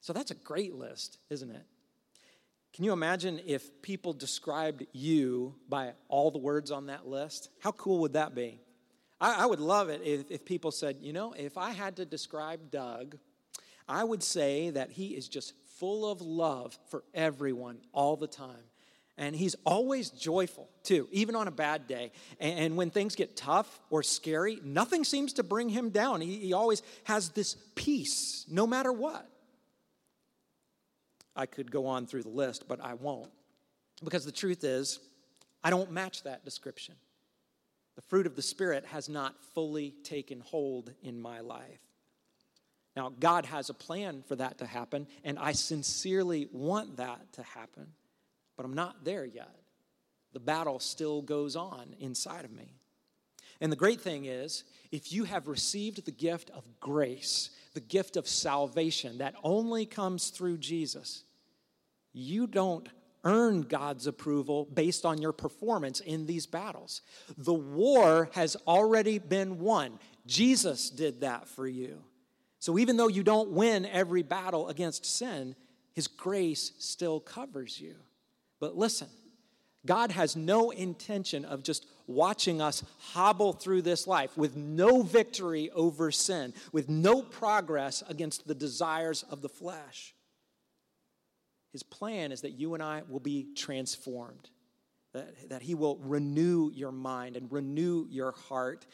So 0.00 0.12
that's 0.12 0.30
a 0.30 0.36
great 0.36 0.74
list, 0.74 1.18
isn't 1.28 1.50
it? 1.50 1.64
Can 2.74 2.84
you 2.84 2.92
imagine 2.92 3.40
if 3.44 3.82
people 3.82 4.12
described 4.12 4.86
you 4.92 5.54
by 5.68 5.92
all 6.08 6.30
the 6.30 6.38
words 6.38 6.70
on 6.70 6.86
that 6.86 7.08
list? 7.08 7.48
How 7.60 7.72
cool 7.72 7.98
would 8.00 8.12
that 8.12 8.34
be? 8.34 8.60
I, 9.20 9.42
I 9.42 9.46
would 9.46 9.60
love 9.60 9.88
it 9.88 10.02
if, 10.04 10.30
if 10.30 10.44
people 10.44 10.70
said, 10.70 10.98
you 11.00 11.12
know, 11.12 11.32
if 11.32 11.58
I 11.58 11.70
had 11.70 11.96
to 11.96 12.04
describe 12.04 12.70
Doug, 12.70 13.18
I 13.88 14.04
would 14.04 14.22
say 14.22 14.70
that 14.70 14.90
he 14.90 15.08
is 15.08 15.28
just 15.28 15.54
full 15.78 16.10
of 16.10 16.20
love 16.20 16.78
for 16.88 17.04
everyone 17.14 17.78
all 17.92 18.16
the 18.16 18.26
time. 18.26 18.64
And 19.16 19.34
he's 19.34 19.56
always 19.66 20.10
joyful, 20.10 20.68
too, 20.84 21.08
even 21.10 21.34
on 21.34 21.48
a 21.48 21.50
bad 21.50 21.88
day. 21.88 22.12
And 22.38 22.76
when 22.76 22.90
things 22.90 23.16
get 23.16 23.36
tough 23.36 23.80
or 23.90 24.04
scary, 24.04 24.60
nothing 24.62 25.02
seems 25.02 25.32
to 25.34 25.42
bring 25.42 25.68
him 25.68 25.90
down. 25.90 26.20
He, 26.20 26.36
he 26.36 26.52
always 26.52 26.82
has 27.04 27.30
this 27.30 27.56
peace, 27.74 28.44
no 28.48 28.64
matter 28.64 28.92
what. 28.92 29.28
I 31.38 31.46
could 31.46 31.70
go 31.70 31.86
on 31.86 32.06
through 32.06 32.24
the 32.24 32.28
list, 32.28 32.66
but 32.68 32.84
I 32.84 32.94
won't. 32.94 33.30
Because 34.04 34.24
the 34.24 34.32
truth 34.32 34.64
is, 34.64 34.98
I 35.62 35.70
don't 35.70 35.92
match 35.92 36.24
that 36.24 36.44
description. 36.44 36.96
The 37.94 38.02
fruit 38.02 38.26
of 38.26 38.36
the 38.36 38.42
Spirit 38.42 38.84
has 38.86 39.08
not 39.08 39.34
fully 39.54 39.94
taken 40.04 40.40
hold 40.40 40.92
in 41.02 41.20
my 41.20 41.40
life. 41.40 41.80
Now, 42.96 43.12
God 43.20 43.46
has 43.46 43.70
a 43.70 43.74
plan 43.74 44.24
for 44.26 44.34
that 44.36 44.58
to 44.58 44.66
happen, 44.66 45.06
and 45.22 45.38
I 45.38 45.52
sincerely 45.52 46.48
want 46.52 46.96
that 46.96 47.32
to 47.34 47.42
happen, 47.42 47.86
but 48.56 48.66
I'm 48.66 48.74
not 48.74 49.04
there 49.04 49.24
yet. 49.24 49.54
The 50.32 50.40
battle 50.40 50.80
still 50.80 51.22
goes 51.22 51.54
on 51.54 51.94
inside 52.00 52.44
of 52.44 52.50
me. 52.50 52.74
And 53.60 53.70
the 53.70 53.76
great 53.76 54.00
thing 54.00 54.24
is, 54.24 54.64
if 54.90 55.12
you 55.12 55.24
have 55.24 55.48
received 55.48 56.04
the 56.04 56.10
gift 56.12 56.50
of 56.50 56.64
grace, 56.80 57.50
the 57.74 57.80
gift 57.80 58.16
of 58.16 58.28
salvation 58.28 59.18
that 59.18 59.34
only 59.42 59.86
comes 59.86 60.30
through 60.30 60.58
Jesus, 60.58 61.24
you 62.12 62.46
don't 62.46 62.88
earn 63.24 63.62
God's 63.62 64.06
approval 64.06 64.66
based 64.72 65.04
on 65.04 65.20
your 65.20 65.32
performance 65.32 66.00
in 66.00 66.26
these 66.26 66.46
battles. 66.46 67.02
The 67.36 67.54
war 67.54 68.30
has 68.32 68.56
already 68.66 69.18
been 69.18 69.58
won. 69.58 69.98
Jesus 70.26 70.90
did 70.90 71.20
that 71.22 71.48
for 71.48 71.66
you. 71.66 72.02
So 72.58 72.78
even 72.78 72.96
though 72.96 73.08
you 73.08 73.22
don't 73.22 73.50
win 73.50 73.86
every 73.86 74.22
battle 74.22 74.68
against 74.68 75.04
sin, 75.04 75.54
His 75.92 76.06
grace 76.06 76.72
still 76.78 77.20
covers 77.20 77.80
you. 77.80 77.94
But 78.60 78.76
listen, 78.76 79.08
God 79.86 80.10
has 80.10 80.36
no 80.36 80.70
intention 80.70 81.44
of 81.44 81.62
just 81.62 81.86
watching 82.06 82.60
us 82.60 82.82
hobble 82.98 83.52
through 83.52 83.82
this 83.82 84.06
life 84.06 84.36
with 84.36 84.56
no 84.56 85.02
victory 85.02 85.70
over 85.70 86.10
sin, 86.10 86.52
with 86.72 86.88
no 86.88 87.22
progress 87.22 88.02
against 88.08 88.48
the 88.48 88.54
desires 88.54 89.24
of 89.30 89.40
the 89.40 89.48
flesh. 89.48 90.14
His 91.72 91.82
plan 91.82 92.32
is 92.32 92.40
that 92.42 92.52
you 92.52 92.74
and 92.74 92.82
I 92.82 93.02
will 93.08 93.20
be 93.20 93.48
transformed, 93.54 94.50
that, 95.12 95.50
that 95.50 95.62
He 95.62 95.74
will 95.74 95.98
renew 95.98 96.70
your 96.72 96.92
mind 96.92 97.36
and 97.36 97.50
renew 97.52 98.06
your 98.08 98.32
heart. 98.32 98.86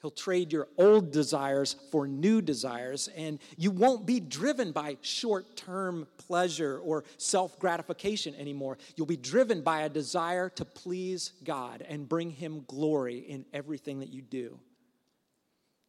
He'll 0.00 0.10
trade 0.10 0.50
your 0.52 0.68
old 0.78 1.10
desires 1.10 1.76
for 1.90 2.06
new 2.06 2.40
desires, 2.40 3.08
and 3.14 3.38
you 3.58 3.70
won't 3.70 4.06
be 4.06 4.18
driven 4.18 4.72
by 4.72 4.96
short 5.02 5.56
term 5.56 6.06
pleasure 6.16 6.78
or 6.78 7.04
self 7.18 7.58
gratification 7.58 8.34
anymore. 8.36 8.78
You'll 8.96 9.06
be 9.06 9.16
driven 9.16 9.60
by 9.60 9.82
a 9.82 9.88
desire 9.88 10.48
to 10.50 10.64
please 10.64 11.32
God 11.44 11.84
and 11.86 12.08
bring 12.08 12.30
Him 12.30 12.64
glory 12.66 13.18
in 13.18 13.44
everything 13.52 14.00
that 14.00 14.08
you 14.08 14.22
do. 14.22 14.58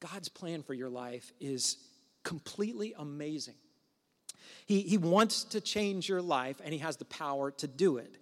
God's 0.02 0.30
plan 0.30 0.64
for 0.64 0.74
your 0.74 0.90
life 0.90 1.32
is 1.40 1.78
completely 2.24 2.94
amazing. 2.98 3.56
He, 4.72 4.84
he 4.84 4.98
wants 4.98 5.44
to 5.44 5.60
change 5.60 6.08
your 6.08 6.22
life, 6.22 6.62
and 6.64 6.72
He 6.72 6.80
has 6.80 6.96
the 6.96 7.04
power 7.04 7.52
to 7.52 7.68
do 7.68 7.98
it. 7.98 8.16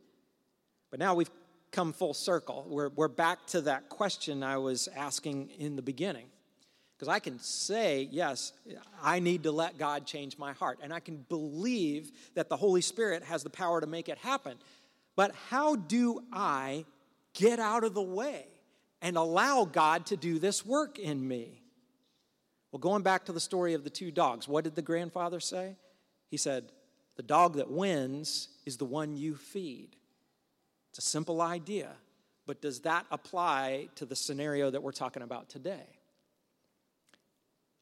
But 0.90 1.00
now 1.00 1.14
we've 1.14 1.30
come 1.72 1.94
full 1.94 2.16
circle. 2.16 2.66
We're, 2.68 2.90
we're 2.90 3.08
back 3.08 3.46
to 3.50 3.62
that 3.62 3.90
question 3.90 4.42
I 4.42 4.58
was 4.58 4.90
asking 4.96 5.52
in 5.60 5.76
the 5.76 5.84
beginning. 5.84 6.26
Because 6.98 7.08
I 7.08 7.20
can 7.20 7.38
say, 7.38 8.10
yes, 8.10 8.52
I 9.00 9.20
need 9.20 9.44
to 9.44 9.52
let 9.52 9.78
God 9.78 10.08
change 10.08 10.40
my 10.40 10.54
heart. 10.54 10.80
And 10.82 10.92
I 10.92 11.00
can 11.00 11.18
believe 11.30 12.12
that 12.34 12.50
the 12.50 12.58
Holy 12.58 12.82
Spirit 12.82 13.22
has 13.26 13.44
the 13.44 13.52
power 13.52 13.80
to 13.80 13.86
make 13.86 14.10
it 14.10 14.18
happen. 14.18 14.58
But 15.16 15.36
how 15.52 15.76
do 15.76 16.24
I 16.34 16.84
get 17.36 17.60
out 17.60 17.84
of 17.84 17.94
the 17.94 18.02
way 18.02 18.48
and 19.04 19.18
allow 19.18 19.66
God 19.66 20.08
to 20.08 20.18
do 20.18 20.40
this 20.40 20.66
work 20.66 20.98
in 20.98 21.28
me? 21.28 21.62
Well, 22.72 22.80
going 22.80 23.04
back 23.04 23.26
to 23.26 23.34
the 23.34 23.40
story 23.40 23.76
of 23.76 23.84
the 23.84 23.92
two 23.92 24.10
dogs, 24.10 24.48
what 24.48 24.64
did 24.64 24.74
the 24.74 24.82
grandfather 24.82 25.40
say? 25.40 25.76
He 26.30 26.38
said, 26.38 26.72
The 27.18 27.24
dog 27.24 27.56
that 27.56 27.70
wins 27.70 28.50
is 28.66 28.78
the 28.78 28.86
one 28.86 29.18
you 29.18 29.36
feed. 29.36 29.96
It's 30.90 31.00
a 31.00 31.10
simple 31.10 31.42
idea, 31.42 31.90
but 32.46 32.62
does 32.62 32.82
that 32.82 33.06
apply 33.12 33.90
to 33.96 34.06
the 34.06 34.16
scenario 34.16 34.70
that 34.72 34.82
we're 34.82 34.92
talking 34.92 35.22
about 35.22 35.50
today? 35.50 36.00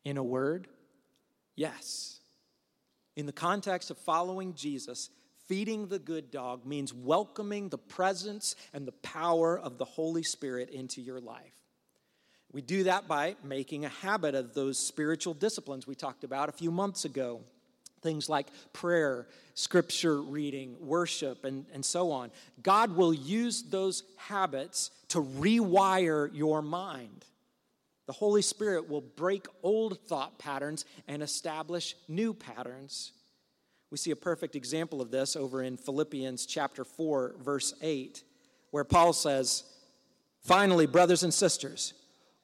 In 0.03 0.17
a 0.17 0.23
word, 0.23 0.67
yes. 1.55 2.19
In 3.15 3.25
the 3.25 3.33
context 3.33 3.91
of 3.91 3.97
following 3.97 4.53
Jesus, 4.53 5.10
feeding 5.47 5.88
the 5.88 5.99
good 5.99 6.31
dog 6.31 6.65
means 6.65 6.93
welcoming 6.93 7.69
the 7.69 7.77
presence 7.77 8.55
and 8.73 8.88
the 8.88 8.91
power 8.91 9.57
of 9.57 9.77
the 9.77 9.86
Holy 9.86 10.23
Spirit 10.23 10.69
into 10.69 11.01
your 11.01 11.19
life. 11.19 11.53
We 12.51 12.62
do 12.62 12.83
that 12.86 13.07
by 13.07 13.36
making 13.43 13.86
a 13.86 13.89
habit 13.89 14.36
of 14.36 14.53
those 14.53 14.79
spiritual 14.79 15.33
disciplines 15.33 15.86
we 15.86 15.95
talked 15.95 16.23
about 16.23 16.49
a 16.49 16.53
few 16.53 16.71
months 16.71 17.05
ago 17.05 17.41
things 18.08 18.30
like 18.30 18.48
prayer, 18.72 19.28
scripture 19.54 20.22
reading, 20.22 20.78
worship, 20.80 21.43
and, 21.43 21.65
and 21.74 21.84
so 21.84 22.10
on. 22.10 22.32
God 22.63 22.96
will 22.96 23.13
use 23.13 23.63
those 23.63 24.04
habits 24.15 24.91
to 25.10 25.22
rewire 25.22 26.30
your 26.34 26.62
mind. 26.62 27.26
The 28.06 28.13
Holy 28.13 28.41
Spirit 28.41 28.89
will 28.89 29.02
break 29.02 29.46
old 29.62 30.00
thought 30.08 30.39
patterns 30.39 30.86
and 31.10 31.22
establish 31.22 31.96
new 32.08 32.34
patterns. 32.34 33.12
We 33.91 33.98
see 33.98 34.12
a 34.12 34.15
perfect 34.15 34.56
example 34.56 35.02
of 35.02 35.12
this 35.12 35.36
over 35.36 35.62
in 35.62 35.76
Philippians 35.76 36.46
chapter 36.46 36.86
4 36.86 37.36
verse 37.43 37.74
8 37.82 38.24
where 38.72 38.86
Paul 38.86 39.12
says, 39.12 39.63
"Finally, 40.39 40.86
brothers 40.88 41.24
and 41.24 41.34
sisters, 41.34 41.93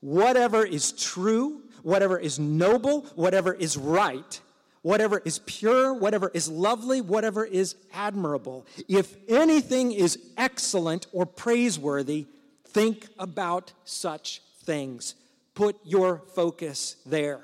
whatever 0.02 0.65
is 0.65 0.91
true, 0.91 1.62
whatever 1.84 2.17
is 2.19 2.38
noble, 2.38 3.04
whatever 3.15 3.54
is 3.54 3.78
right, 3.78 4.41
whatever 4.84 5.22
is 5.26 5.39
pure, 5.39 5.93
whatever 5.93 6.30
is 6.34 6.48
lovely, 6.48 7.02
whatever 7.02 7.43
is 7.43 7.76
admirable. 7.91 8.67
If 8.88 9.15
anything 9.28 9.91
is 9.91 10.19
excellent 10.38 11.08
or 11.12 11.26
praiseworthy, 11.26 12.28
Think 12.74 13.08
about 13.19 13.72
such 13.84 14.41
things. 14.63 15.13
Put 15.54 15.78
your 15.84 16.24
focus 16.34 16.96
there. 17.06 17.41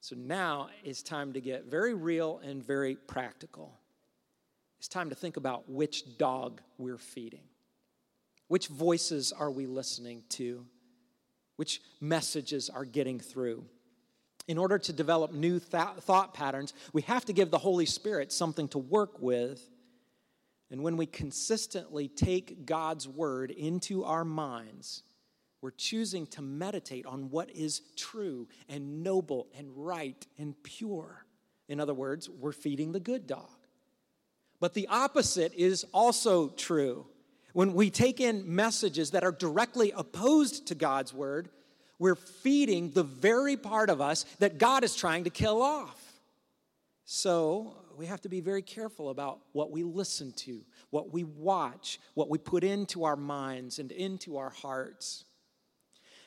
So 0.00 0.14
now 0.16 0.68
it's 0.84 1.02
time 1.02 1.32
to 1.32 1.40
get 1.40 1.64
very 1.64 1.92
real 1.92 2.40
and 2.44 2.64
very 2.64 2.94
practical. 2.94 3.72
It's 4.78 4.86
time 4.86 5.08
to 5.10 5.16
think 5.16 5.36
about 5.36 5.68
which 5.68 6.16
dog 6.18 6.62
we're 6.78 6.98
feeding. 6.98 7.42
Which 8.46 8.68
voices 8.68 9.32
are 9.32 9.50
we 9.50 9.66
listening 9.66 10.22
to? 10.30 10.64
Which 11.56 11.82
messages 12.00 12.70
are 12.70 12.84
getting 12.84 13.18
through? 13.18 13.64
In 14.50 14.58
order 14.58 14.80
to 14.80 14.92
develop 14.92 15.32
new 15.32 15.60
th- 15.60 16.00
thought 16.00 16.34
patterns, 16.34 16.74
we 16.92 17.02
have 17.02 17.24
to 17.26 17.32
give 17.32 17.52
the 17.52 17.58
Holy 17.58 17.86
Spirit 17.86 18.32
something 18.32 18.66
to 18.70 18.78
work 18.78 19.22
with. 19.22 19.62
And 20.72 20.82
when 20.82 20.96
we 20.96 21.06
consistently 21.06 22.08
take 22.08 22.66
God's 22.66 23.06
word 23.06 23.52
into 23.52 24.02
our 24.02 24.24
minds, 24.24 25.04
we're 25.62 25.70
choosing 25.70 26.26
to 26.26 26.42
meditate 26.42 27.06
on 27.06 27.30
what 27.30 27.48
is 27.52 27.82
true 27.94 28.48
and 28.68 29.04
noble 29.04 29.46
and 29.56 29.68
right 29.72 30.26
and 30.36 30.60
pure. 30.64 31.24
In 31.68 31.78
other 31.78 31.94
words, 31.94 32.28
we're 32.28 32.50
feeding 32.50 32.90
the 32.90 32.98
good 32.98 33.28
dog. 33.28 33.68
But 34.58 34.74
the 34.74 34.88
opposite 34.88 35.54
is 35.54 35.86
also 35.92 36.48
true. 36.48 37.06
When 37.52 37.72
we 37.72 37.88
take 37.88 38.18
in 38.18 38.52
messages 38.52 39.12
that 39.12 39.22
are 39.22 39.30
directly 39.30 39.92
opposed 39.96 40.66
to 40.66 40.74
God's 40.74 41.14
word, 41.14 41.50
we're 42.00 42.16
feeding 42.16 42.90
the 42.90 43.04
very 43.04 43.56
part 43.56 43.90
of 43.90 44.00
us 44.00 44.24
that 44.40 44.58
God 44.58 44.82
is 44.82 44.96
trying 44.96 45.24
to 45.24 45.30
kill 45.30 45.62
off. 45.62 46.02
So 47.04 47.74
we 47.96 48.06
have 48.06 48.22
to 48.22 48.28
be 48.28 48.40
very 48.40 48.62
careful 48.62 49.10
about 49.10 49.40
what 49.52 49.70
we 49.70 49.82
listen 49.84 50.32
to, 50.32 50.62
what 50.88 51.12
we 51.12 51.24
watch, 51.24 52.00
what 52.14 52.30
we 52.30 52.38
put 52.38 52.64
into 52.64 53.04
our 53.04 53.16
minds 53.16 53.78
and 53.78 53.92
into 53.92 54.38
our 54.38 54.50
hearts. 54.50 55.24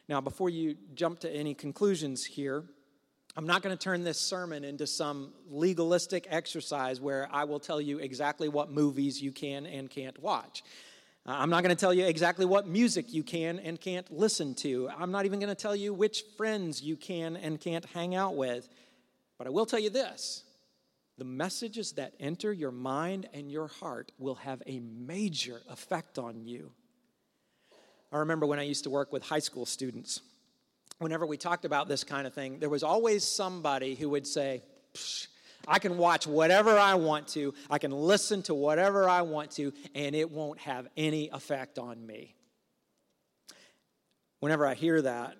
Now, 0.08 0.22
before 0.22 0.50
you 0.50 0.76
jump 0.94 1.22
to 1.22 1.30
any 1.30 1.56
conclusions 1.56 2.24
here, 2.24 2.64
I'm 3.36 3.48
not 3.48 3.64
going 3.64 3.76
to 3.76 3.84
turn 3.84 4.04
this 4.04 4.20
sermon 4.20 4.64
into 4.64 4.86
some 4.86 5.34
legalistic 5.50 6.28
exercise 6.30 7.02
where 7.02 7.28
I 7.32 7.46
will 7.46 7.60
tell 7.60 7.82
you 7.82 7.98
exactly 7.98 8.48
what 8.48 8.70
movies 8.70 9.20
you 9.20 9.32
can 9.32 9.66
and 9.66 9.90
can't 9.90 10.22
watch. 10.22 10.64
I'm 11.26 11.50
not 11.50 11.64
going 11.64 11.76
to 11.76 11.80
tell 11.80 11.94
you 11.94 12.06
exactly 12.06 12.46
what 12.46 12.68
music 12.68 13.14
you 13.14 13.24
can 13.24 13.60
and 13.60 13.80
can't 13.80 14.12
listen 14.12 14.56
to. 14.56 14.90
I'm 14.98 15.12
not 15.12 15.26
even 15.26 15.40
going 15.40 15.54
to 15.54 15.62
tell 15.62 15.76
you 15.76 15.94
which 15.94 16.24
friends 16.36 16.82
you 16.82 16.98
can 16.98 17.38
and 17.38 17.60
can't 17.60 17.86
hang 17.86 18.14
out 18.14 18.36
with. 18.36 18.68
But 19.38 19.48
I 19.48 19.50
will 19.52 19.66
tell 19.66 19.80
you 19.80 19.90
this 19.90 20.44
the 21.18 21.24
messages 21.24 21.94
that 21.94 22.14
enter 22.20 22.52
your 22.52 22.72
mind 22.72 23.30
and 23.34 23.52
your 23.52 23.68
heart 23.68 24.12
will 24.18 24.36
have 24.36 24.62
a 24.66 24.80
major 24.80 25.62
effect 25.70 26.18
on 26.18 26.46
you. 26.46 26.72
I 28.12 28.18
remember 28.18 28.46
when 28.46 28.60
I 28.60 28.64
used 28.64 28.84
to 28.84 28.90
work 28.90 29.14
with 29.14 29.24
high 29.24 29.40
school 29.40 29.66
students, 29.66 30.22
whenever 31.00 31.26
we 31.26 31.38
talked 31.38 31.66
about 31.66 31.88
this 31.88 32.04
kind 32.04 32.28
of 32.28 32.34
thing, 32.34 32.60
there 32.60 32.70
was 32.70 32.84
always 32.84 33.24
somebody 33.24 33.96
who 33.96 34.10
would 34.10 34.28
say, 34.28 34.62
I 35.68 35.80
can 35.80 35.98
watch 35.98 36.28
whatever 36.28 36.78
I 36.78 36.96
want 36.96 37.28
to, 37.30 37.54
I 37.70 37.78
can 37.78 37.92
listen 37.92 38.42
to 38.44 38.54
whatever 38.54 39.08
I 39.08 39.22
want 39.22 39.52
to, 39.52 39.72
and 39.96 40.16
it 40.16 40.30
won't 40.30 40.60
have 40.60 40.88
any 40.98 41.30
effect 41.30 41.80
on 41.80 42.06
me. 42.06 42.36
Whenever 44.40 44.68
I 44.68 44.74
hear 44.74 45.02
that, 45.02 45.38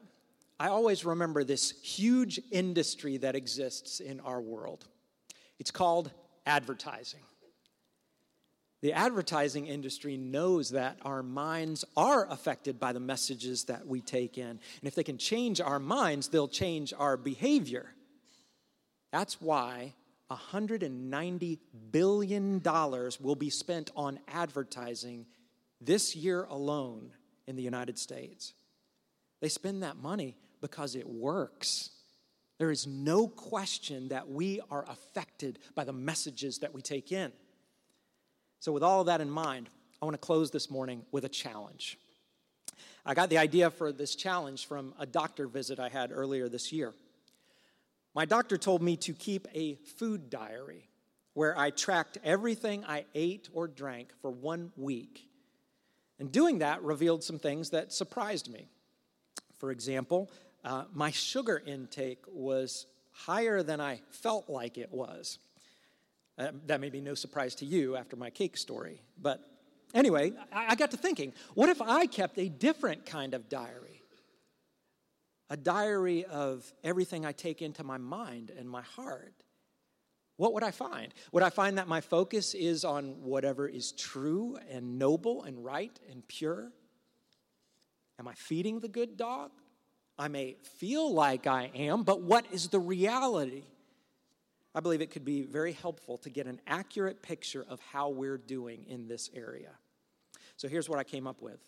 I 0.60 0.70
always 0.70 1.04
remember 1.04 1.44
this 1.44 1.72
huge 1.82 2.40
industry 2.52 3.18
that 3.18 3.36
exists 3.36 4.00
in 4.00 4.22
our 4.22 4.40
world. 4.40 4.86
It's 5.60 5.72
called 5.72 6.12
advertising. 6.46 7.20
The 8.82 8.94
advertising 8.94 9.68
industry 9.68 10.18
knows 10.18 10.72
that 10.72 10.98
our 11.04 11.24
minds 11.24 11.86
are 11.96 12.30
affected 12.30 12.80
by 12.80 12.92
the 12.92 13.00
messages 13.00 13.64
that 13.66 13.88
we 13.88 14.02
take 14.02 14.38
in. 14.38 14.50
And 14.50 14.60
if 14.84 14.94
they 14.94 15.04
can 15.04 15.18
change 15.18 15.62
our 15.62 15.80
minds, 15.80 16.28
they'll 16.28 16.50
change 16.50 16.94
our 16.98 17.16
behavior. 17.16 17.94
That's 19.12 19.40
why 19.42 19.94
$190 20.32 21.60
billion 21.92 22.62
will 23.20 23.36
be 23.36 23.50
spent 23.50 23.92
on 23.96 24.20
advertising 24.28 25.26
this 25.82 26.16
year 26.16 26.44
alone 26.46 27.12
in 27.48 27.56
the 27.56 27.62
United 27.62 28.00
States. 28.00 28.54
They 29.42 29.50
spend 29.50 29.84
that 29.84 29.98
money 29.98 30.38
because 30.62 30.96
it 30.96 31.08
works. 31.08 31.90
There 32.58 32.72
is 32.72 32.88
no 32.88 33.28
question 33.28 34.10
that 34.10 34.30
we 34.30 34.62
are 34.72 34.86
affected 34.88 35.60
by 35.76 35.84
the 35.84 35.94
messages 35.94 36.60
that 36.60 36.74
we 36.74 36.82
take 36.82 37.12
in. 37.12 37.32
So, 38.60 38.72
with 38.72 38.84
all 38.84 39.02
of 39.02 39.08
that 39.08 39.20
in 39.20 39.30
mind, 39.30 39.68
I 40.02 40.06
want 40.06 40.14
to 40.14 40.26
close 40.26 40.52
this 40.52 40.72
morning 40.72 41.04
with 41.12 41.26
a 41.26 41.30
challenge. 41.30 41.98
I 43.06 43.14
got 43.14 43.30
the 43.30 43.38
idea 43.38 43.70
for 43.70 43.92
this 43.92 44.16
challenge 44.16 44.66
from 44.66 44.94
a 44.98 45.06
doctor 45.06 45.48
visit 45.48 45.80
I 45.80 45.90
had 45.90 46.12
earlier 46.14 46.48
this 46.48 46.72
year. 46.72 46.94
My 48.14 48.26
doctor 48.26 48.58
told 48.58 48.82
me 48.82 48.96
to 48.98 49.14
keep 49.14 49.48
a 49.54 49.76
food 49.98 50.30
diary 50.30 50.90
where 51.34 51.58
I 51.58 51.72
tracked 51.72 52.20
everything 52.24 52.86
I 52.86 53.06
ate 53.16 53.50
or 53.54 53.68
drank 53.68 54.10
for 54.22 54.30
one 54.30 54.72
week. 54.78 55.28
And 56.20 56.32
doing 56.32 56.60
that 56.60 56.84
revealed 56.84 57.24
some 57.24 57.40
things 57.40 57.72
that 57.72 57.92
surprised 57.92 58.52
me. 58.52 58.68
For 59.58 59.72
example, 59.72 60.30
uh, 60.64 60.86
my 60.94 61.10
sugar 61.12 61.62
intake 61.66 62.24
was 62.28 62.86
higher 63.12 63.64
than 63.64 63.82
I 63.82 64.02
felt 64.12 64.50
like 64.50 64.78
it 64.78 64.92
was. 64.92 65.40
Uh, 66.38 66.52
that 66.66 66.82
may 66.82 66.90
be 66.90 67.02
no 67.02 67.16
surprise 67.16 67.56
to 67.56 67.66
you 67.66 67.96
after 67.96 68.16
my 68.16 68.30
cake 68.30 68.58
story. 68.58 69.02
But 69.22 69.40
anyway, 69.94 70.34
I, 70.52 70.68
I 70.70 70.76
got 70.76 70.92
to 70.92 70.98
thinking 70.98 71.34
what 71.54 71.70
if 71.70 71.82
I 71.82 72.06
kept 72.06 72.38
a 72.38 72.50
different 72.50 73.06
kind 73.06 73.34
of 73.34 73.50
diary? 73.50 73.93
A 75.50 75.58
diary 75.58 76.26
of 76.26 76.72
everything 76.84 77.26
I 77.26 77.32
take 77.32 77.62
into 77.62 77.84
my 77.84 77.98
mind 77.98 78.52
and 78.58 78.70
my 78.70 78.82
heart. 78.82 79.34
What 80.38 80.54
would 80.54 80.64
I 80.64 80.72
find? 80.72 81.14
Would 81.32 81.44
I 81.44 81.50
find 81.50 81.78
that 81.78 81.88
my 81.88 82.02
focus 82.02 82.54
is 82.54 82.84
on 82.84 83.22
whatever 83.22 83.68
is 83.68 83.92
true 83.92 84.58
and 84.70 84.98
noble 84.98 85.44
and 85.44 85.64
right 85.64 85.98
and 86.10 86.28
pure? 86.28 86.72
Am 88.20 88.28
I 88.28 88.34
feeding 88.34 88.80
the 88.80 88.88
good 88.88 89.16
dog? 89.16 89.52
I 90.18 90.28
may 90.28 90.58
feel 90.78 91.14
like 91.14 91.48
I 91.48 91.72
am, 91.76 92.04
but 92.04 92.22
what 92.22 92.46
is 92.52 92.70
the 92.70 92.80
reality? 92.80 93.64
I 94.76 94.80
believe 94.80 95.02
it 95.02 95.12
could 95.12 95.26
be 95.26 95.44
very 95.44 95.74
helpful 95.74 96.18
to 96.20 96.30
get 96.30 96.48
an 96.48 96.60
accurate 96.66 97.22
picture 97.22 97.66
of 97.68 97.80
how 97.92 98.10
we're 98.10 98.38
doing 98.38 98.86
in 98.88 99.08
this 99.08 99.30
area. 99.36 99.72
So 100.58 100.68
here's 100.68 100.90
what 100.90 101.00
I 101.00 101.04
came 101.04 101.28
up 101.28 101.42
with 101.42 101.60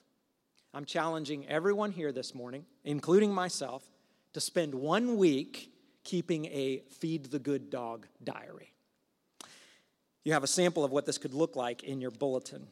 I'm 0.75 0.83
challenging 0.83 1.47
everyone 1.47 1.93
here 1.93 2.11
this 2.11 2.35
morning, 2.35 2.65
including 2.83 3.33
myself, 3.33 3.81
to 4.33 4.41
spend 4.41 4.75
one 4.75 5.15
week 5.15 5.71
keeping 6.03 6.47
a 6.47 6.83
feed 6.99 7.25
the 7.27 7.39
good 7.39 7.69
dog 7.69 8.05
diary. 8.21 8.73
You 10.25 10.33
have 10.33 10.43
a 10.43 10.47
sample 10.47 10.83
of 10.83 10.91
what 10.91 11.05
this 11.05 11.17
could 11.17 11.33
look 11.33 11.55
like 11.55 11.83
in 11.83 12.01
your 12.01 12.11
bulletin. 12.11 12.67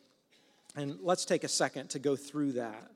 And 0.75 0.97
let's 1.01 1.23
take 1.23 1.45
a 1.45 1.47
second 1.47 1.91
to 1.91 1.99
go 1.99 2.17
through 2.17 2.53
that. 2.53 2.91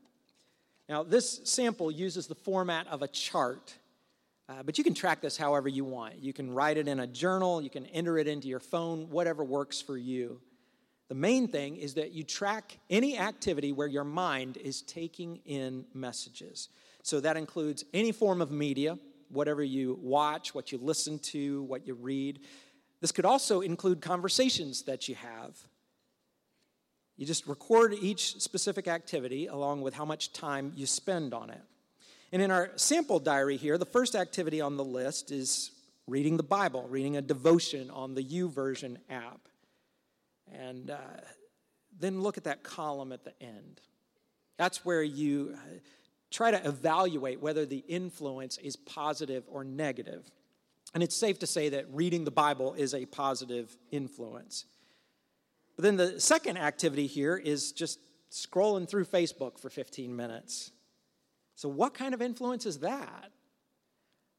Now, 0.89 1.03
this 1.03 1.39
sample 1.45 1.89
uses 1.89 2.27
the 2.27 2.35
format 2.35 2.85
of 2.87 3.01
a 3.01 3.07
chart 3.07 3.77
uh, 4.49 4.63
but 4.63 4.77
you 4.77 4.83
can 4.83 4.93
track 4.93 5.19
this 5.19 5.35
however 5.35 5.67
you 5.67 5.83
want. 5.83 6.23
You 6.23 6.31
can 6.31 6.49
write 6.53 6.77
it 6.77 6.87
in 6.87 7.01
a 7.01 7.07
journal, 7.07 7.61
you 7.61 7.69
can 7.69 7.85
enter 7.87 8.17
it 8.17 8.27
into 8.27 8.47
your 8.47 8.61
phone, 8.61 9.09
whatever 9.09 9.43
works 9.43 9.81
for 9.81 9.97
you. 9.97 10.39
The 11.09 11.15
main 11.15 11.47
thing 11.47 11.77
is 11.77 11.93
that 11.93 12.11
you 12.11 12.23
track 12.23 12.77
any 12.89 13.17
activity 13.17 13.71
where 13.71 13.87
your 13.87 14.03
mind 14.03 14.57
is 14.57 14.81
taking 14.81 15.39
in 15.45 15.85
messages. 15.93 16.69
So 17.01 17.21
that 17.21 17.37
includes 17.37 17.85
any 17.93 18.11
form 18.11 18.41
of 18.41 18.51
media, 18.51 18.99
whatever 19.29 19.63
you 19.63 19.97
watch, 20.01 20.53
what 20.53 20.71
you 20.71 20.77
listen 20.77 21.19
to, 21.19 21.63
what 21.63 21.87
you 21.87 21.93
read. 21.93 22.39
This 22.99 23.13
could 23.13 23.25
also 23.25 23.61
include 23.61 24.01
conversations 24.01 24.83
that 24.83 25.07
you 25.07 25.15
have. 25.15 25.57
You 27.15 27.25
just 27.25 27.47
record 27.47 27.93
each 27.93 28.41
specific 28.41 28.87
activity 28.87 29.47
along 29.47 29.81
with 29.81 29.93
how 29.93 30.05
much 30.05 30.33
time 30.33 30.73
you 30.75 30.85
spend 30.85 31.33
on 31.33 31.49
it. 31.49 31.61
And 32.31 32.41
in 32.41 32.51
our 32.51 32.71
sample 32.75 33.19
diary 33.19 33.57
here, 33.57 33.77
the 33.77 33.85
first 33.85 34.13
activity 34.13 34.59
on 34.59 34.75
the 34.75 34.83
list 34.83 35.31
is 35.31 35.71
reading 36.05 36.37
the 36.37 36.43
Bible, 36.43 36.85
reading 36.89 37.15
a 37.17 37.21
devotion 37.21 37.89
on 37.89 38.13
the 38.13 38.23
YouVersion 38.23 38.97
app. 39.09 39.39
And 40.53 40.89
uh, 40.89 40.97
then 41.99 42.21
look 42.21 42.37
at 42.37 42.45
that 42.45 42.63
column 42.63 43.11
at 43.11 43.23
the 43.23 43.33
end. 43.41 43.81
That's 44.57 44.83
where 44.85 45.03
you 45.03 45.55
uh, 45.55 45.79
try 46.31 46.51
to 46.51 46.67
evaluate 46.67 47.41
whether 47.41 47.65
the 47.65 47.83
influence 47.87 48.57
is 48.57 48.75
positive 48.75 49.43
or 49.47 49.63
negative. 49.63 50.29
And 50.93 51.03
it's 51.03 51.15
safe 51.15 51.39
to 51.39 51.47
say 51.47 51.69
that 51.69 51.85
reading 51.91 52.23
the 52.23 52.31
Bible 52.31 52.73
is 52.73 52.93
a 52.93 53.05
positive 53.05 53.75
influence. 53.91 54.65
But 55.75 55.83
then 55.83 55.97
the 55.97 56.19
second 56.19 56.57
activity 56.57 57.07
here 57.07 57.37
is 57.37 57.71
just 57.71 57.99
scrolling 58.31 58.89
through 58.89 59.05
Facebook 59.05 59.59
for 59.59 59.69
15 59.69 60.15
minutes. 60.15 60.71
So, 61.55 61.69
what 61.69 61.93
kind 61.93 62.13
of 62.13 62.21
influence 62.21 62.65
is 62.65 62.79
that? 62.79 63.31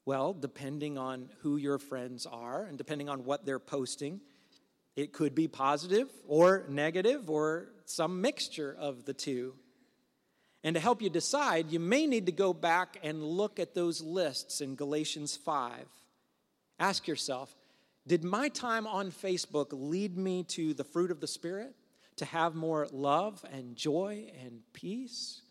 Well, 0.05 0.33
depending 0.33 0.97
on 0.97 1.29
who 1.41 1.57
your 1.57 1.79
friends 1.79 2.27
are 2.27 2.65
and 2.65 2.79
depending 2.79 3.09
on 3.09 3.25
what 3.25 3.45
they're 3.45 3.59
posting, 3.59 4.21
it 4.99 5.13
could 5.13 5.33
be 5.33 5.47
positive 5.47 6.09
or 6.27 6.65
negative 6.69 7.31
or 7.31 7.69
some 7.85 8.21
mixture 8.21 8.77
of 8.77 9.05
the 9.05 9.15
two. 9.15 9.55
And 10.65 10.75
to 10.75 10.81
help 10.81 11.01
you 11.01 11.09
decide, 11.09 11.71
you 11.71 11.79
may 11.79 12.05
need 12.09 12.27
to 12.27 12.33
go 12.33 12.53
back 12.53 12.99
and 13.05 13.23
look 13.23 13.61
at 13.61 13.77
those 13.77 14.01
lists 14.01 14.61
in 14.61 14.75
Galatians 14.75 15.37
5. 15.37 15.87
Ask 16.81 17.07
yourself 17.07 17.55
Did 18.09 18.25
my 18.25 18.49
time 18.49 18.89
on 18.89 19.13
Facebook 19.13 19.69
lead 19.71 20.17
me 20.17 20.43
to 20.49 20.75
the 20.75 20.83
fruit 20.83 21.13
of 21.13 21.21
the 21.21 21.29
Spirit? 21.29 21.77
To 22.17 22.25
have 22.25 22.57
more 22.57 22.89
love 22.91 23.45
and 23.53 23.77
joy 23.77 24.33
and 24.45 24.63
peace? 24.73 25.43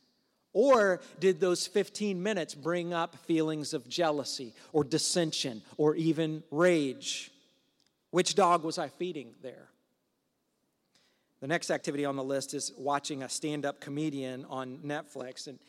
Or 0.51 0.99
did 1.21 1.39
those 1.39 1.67
15 1.67 2.21
minutes 2.21 2.53
bring 2.53 2.93
up 2.93 3.15
feelings 3.15 3.73
of 3.73 3.88
jealousy 3.88 4.53
or 4.73 4.83
dissension 4.83 5.62
or 5.77 5.95
even 5.95 6.43
rage? 6.51 7.31
Which 8.12 8.36
dog 8.36 8.63
was 8.63 8.78
I 8.78 8.88
feeding 8.88 9.34
there? 9.41 9.70
The 11.39 11.48
next 11.48 11.70
activity 11.70 12.06
on 12.06 12.15
the 12.15 12.24
list 12.24 12.54
is 12.54 12.72
watching 12.78 13.22
a 13.24 13.30
stand 13.30 13.65
up 13.65 13.80
comedian 13.80 14.46
on 14.50 14.80
Netflix. 14.80 15.48
And 15.48 15.60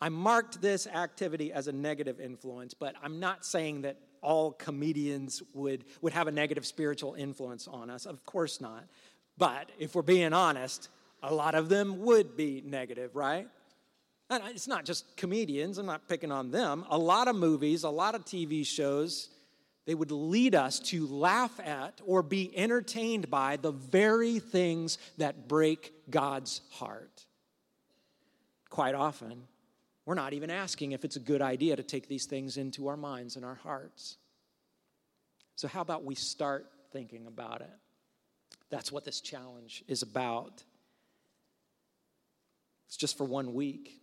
I 0.00 0.08
marked 0.08 0.62
this 0.62 0.86
activity 0.86 1.52
as 1.52 1.66
a 1.66 1.72
negative 1.72 2.20
influence, 2.20 2.72
but 2.72 2.94
I'm 3.02 3.20
not 3.20 3.44
saying 3.44 3.82
that 3.82 3.98
all 4.22 4.52
comedians 4.52 5.42
would, 5.52 5.84
would 6.00 6.12
have 6.12 6.26
a 6.26 6.32
negative 6.32 6.64
spiritual 6.64 7.14
influence 7.14 7.68
on 7.68 7.90
us. 7.90 8.06
Of 8.06 8.24
course 8.24 8.60
not. 8.60 8.84
But 9.36 9.70
if 9.78 9.94
we're 9.94 10.02
being 10.02 10.32
honest, 10.32 10.88
a 11.22 11.34
lot 11.34 11.54
of 11.54 11.68
them 11.68 12.00
would 12.00 12.36
be 12.36 12.62
negative, 12.64 13.14
right? 13.14 13.46
And 14.30 14.42
it's 14.48 14.68
not 14.68 14.84
just 14.84 15.16
comedians, 15.16 15.76
I'm 15.78 15.86
not 15.86 16.08
picking 16.08 16.30
on 16.30 16.50
them. 16.50 16.84
A 16.88 16.98
lot 16.98 17.28
of 17.28 17.36
movies, 17.36 17.82
a 17.82 17.90
lot 17.90 18.14
of 18.14 18.24
TV 18.24 18.64
shows, 18.64 19.28
they 19.86 19.94
would 19.94 20.10
lead 20.10 20.54
us 20.54 20.78
to 20.78 21.06
laugh 21.06 21.58
at 21.60 22.00
or 22.04 22.22
be 22.22 22.56
entertained 22.56 23.30
by 23.30 23.56
the 23.56 23.72
very 23.72 24.38
things 24.38 24.98
that 25.18 25.48
break 25.48 25.92
God's 26.10 26.60
heart. 26.70 27.24
Quite 28.68 28.94
often, 28.94 29.44
we're 30.04 30.14
not 30.14 30.32
even 30.32 30.50
asking 30.50 30.92
if 30.92 31.04
it's 31.04 31.16
a 31.16 31.20
good 31.20 31.42
idea 31.42 31.76
to 31.76 31.82
take 31.82 32.08
these 32.08 32.26
things 32.26 32.56
into 32.56 32.88
our 32.88 32.96
minds 32.96 33.36
and 33.36 33.44
our 33.44 33.54
hearts. 33.54 34.16
So, 35.56 35.68
how 35.68 35.80
about 35.80 36.04
we 36.04 36.14
start 36.14 36.66
thinking 36.92 37.26
about 37.26 37.60
it? 37.60 37.70
That's 38.70 38.92
what 38.92 39.04
this 39.04 39.20
challenge 39.20 39.84
is 39.88 40.02
about. 40.02 40.62
It's 42.86 42.96
just 42.96 43.18
for 43.18 43.24
one 43.24 43.54
week. 43.54 44.00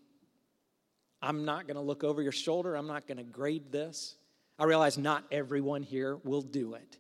I'm 1.22 1.46
not 1.46 1.68
going 1.68 1.76
to 1.76 1.82
look 1.82 2.04
over 2.04 2.22
your 2.22 2.32
shoulder. 2.32 2.76
I'm 2.76 2.88
not 2.88 3.08
going 3.08 3.18
to 3.18 3.24
grade 3.24 3.72
this. 3.72 4.16
I 4.60 4.66
realize 4.66 4.98
not 4.98 5.24
everyone 5.32 5.84
here 5.84 6.18
will 6.24 6.42
do 6.42 6.74
it, 6.74 6.98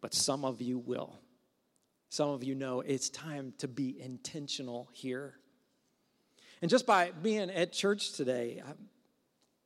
but 0.00 0.14
some 0.14 0.44
of 0.44 0.60
you 0.60 0.78
will. 0.78 1.18
Some 2.10 2.30
of 2.30 2.44
you 2.44 2.54
know 2.54 2.80
it's 2.80 3.08
time 3.08 3.54
to 3.58 3.68
be 3.68 4.00
intentional 4.00 4.88
here. 4.92 5.34
And 6.62 6.70
just 6.70 6.86
by 6.86 7.12
being 7.22 7.50
at 7.50 7.72
church 7.72 8.12
today, 8.12 8.62
um, 8.64 8.74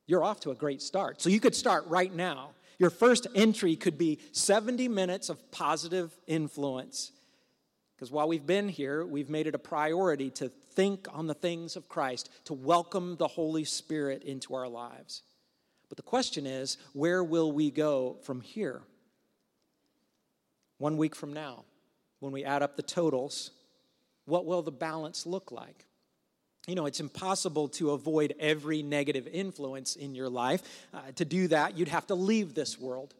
you're 0.07 0.23
off 0.23 0.39
to 0.41 0.51
a 0.51 0.55
great 0.55 0.81
start. 0.81 1.21
So 1.21 1.29
you 1.29 1.39
could 1.39 1.55
start 1.55 1.85
right 1.87 2.13
now. 2.13 2.51
Your 2.77 2.89
first 2.89 3.27
entry 3.35 3.75
could 3.75 3.97
be 3.97 4.19
70 4.31 4.87
minutes 4.87 5.29
of 5.29 5.51
positive 5.51 6.15
influence. 6.27 7.11
Because 7.95 8.11
while 8.11 8.27
we've 8.27 8.45
been 8.45 8.69
here, 8.69 9.05
we've 9.05 9.29
made 9.29 9.47
it 9.47 9.55
a 9.55 9.59
priority 9.59 10.29
to 10.31 10.49
think 10.49 11.07
on 11.11 11.27
the 11.27 11.33
things 11.33 11.75
of 11.75 11.87
Christ, 11.87 12.29
to 12.45 12.53
welcome 12.53 13.15
the 13.15 13.27
Holy 13.27 13.63
Spirit 13.63 14.23
into 14.23 14.53
our 14.53 14.67
lives. 14.67 15.23
But 15.95 16.03
the 16.03 16.09
question 16.09 16.45
is, 16.45 16.77
where 16.91 17.23
will 17.23 17.53
we 17.53 17.71
go 17.71 18.17
from 18.23 18.41
here? 18.41 18.81
One 20.77 20.97
week 20.97 21.15
from 21.15 21.31
now, 21.31 21.63
when 22.19 22.33
we 22.33 22.43
add 22.43 22.61
up 22.61 22.75
the 22.75 22.83
totals, 22.83 23.51
what 24.25 24.45
will 24.45 24.61
the 24.61 24.73
balance 24.73 25.25
look 25.25 25.53
like? 25.53 25.85
You 26.67 26.75
know, 26.75 26.85
it's 26.85 26.99
impossible 26.99 27.69
to 27.69 27.91
avoid 27.91 28.35
every 28.41 28.83
negative 28.83 29.25
influence 29.25 29.95
in 29.95 30.15
your 30.15 30.27
life. 30.27 30.63
Uh, 30.93 30.99
to 31.15 31.23
do 31.23 31.47
that, 31.47 31.77
you'd 31.77 31.87
have 31.87 32.07
to 32.07 32.15
leave 32.15 32.55
this 32.55 32.77
world. 32.77 33.13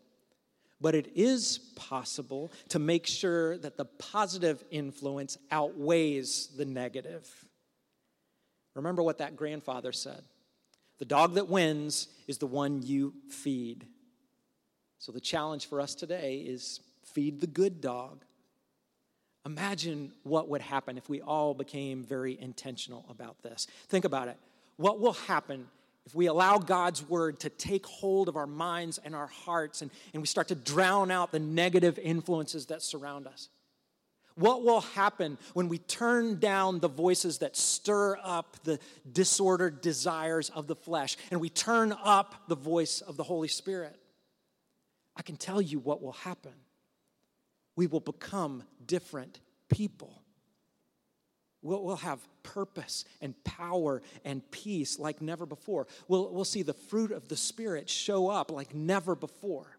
But 0.81 0.95
it 0.95 1.13
is 1.15 1.59
possible 1.77 2.51
to 2.69 2.79
make 2.79 3.07
sure 3.07 3.57
that 3.59 3.77
the 3.77 3.85
positive 3.85 4.61
influence 4.69 5.37
outweighs 5.49 6.47
the 6.57 6.65
negative. 6.65 7.29
Remember 8.73 9.01
what 9.01 9.19
that 9.19 9.37
grandfather 9.37 9.93
said 9.93 10.23
the 10.99 11.05
dog 11.05 11.33
that 11.35 11.49
wins 11.49 12.07
is 12.27 12.37
the 12.37 12.47
one 12.47 12.81
you 12.81 13.13
feed. 13.29 13.85
So 14.99 15.11
the 15.11 15.19
challenge 15.19 15.67
for 15.67 15.81
us 15.81 15.93
today 15.93 16.37
is 16.37 16.79
feed 17.03 17.41
the 17.41 17.47
good 17.47 17.81
dog. 17.81 18.23
Imagine 19.45 20.11
what 20.23 20.49
would 20.49 20.61
happen 20.61 20.97
if 20.97 21.07
we 21.07 21.21
all 21.21 21.53
became 21.53 22.03
very 22.03 22.39
intentional 22.39 23.05
about 23.09 23.43
this. 23.43 23.67
Think 23.89 24.05
about 24.05 24.27
it. 24.27 24.37
What 24.77 24.99
will 24.99 25.13
happen 25.13 25.67
if 26.05 26.15
we 26.15 26.25
allow 26.27 26.57
God's 26.57 27.07
word 27.07 27.39
to 27.41 27.49
take 27.49 27.85
hold 27.85 28.27
of 28.27 28.35
our 28.35 28.47
minds 28.47 28.99
and 29.03 29.15
our 29.15 29.27
hearts 29.27 29.81
and, 29.81 29.91
and 30.13 30.21
we 30.21 30.27
start 30.27 30.47
to 30.47 30.55
drown 30.55 31.11
out 31.11 31.31
the 31.31 31.39
negative 31.39 31.99
influences 31.99 32.67
that 32.67 32.81
surround 32.81 33.27
us? 33.27 33.49
What 34.35 34.63
will 34.63 34.81
happen 34.81 35.37
when 35.53 35.69
we 35.69 35.77
turn 35.77 36.39
down 36.39 36.79
the 36.79 36.89
voices 36.89 37.37
that 37.37 37.55
stir 37.55 38.17
up 38.21 38.57
the 38.63 38.79
disordered 39.09 39.79
desires 39.79 40.49
of 40.49 40.67
the 40.67 40.75
flesh 40.75 41.15
and 41.31 41.39
we 41.39 41.49
turn 41.49 41.93
up 42.03 42.35
the 42.49 42.55
voice 42.55 42.99
of 42.99 43.15
the 43.15 43.23
Holy 43.23 43.47
Spirit? 43.47 43.97
I 45.15 45.21
can 45.21 45.37
tell 45.37 45.61
you 45.61 45.79
what 45.79 46.01
will 46.01 46.11
happen. 46.11 46.51
We 47.77 47.87
will 47.87 48.01
become 48.01 48.63
different 48.85 49.39
people. 49.69 50.21
We'll, 51.61 51.83
we'll 51.83 51.95
have 51.97 52.19
purpose 52.43 53.05
and 53.21 53.41
power 53.45 54.01
and 54.25 54.49
peace 54.51 54.99
like 54.99 55.21
never 55.21 55.45
before. 55.45 55.87
We'll, 56.09 56.29
we'll 56.29 56.43
see 56.43 56.61
the 56.61 56.73
fruit 56.73 57.11
of 57.11 57.29
the 57.29 57.37
Spirit 57.37 57.89
show 57.89 58.29
up 58.29 58.51
like 58.51 58.75
never 58.75 59.15
before 59.15 59.74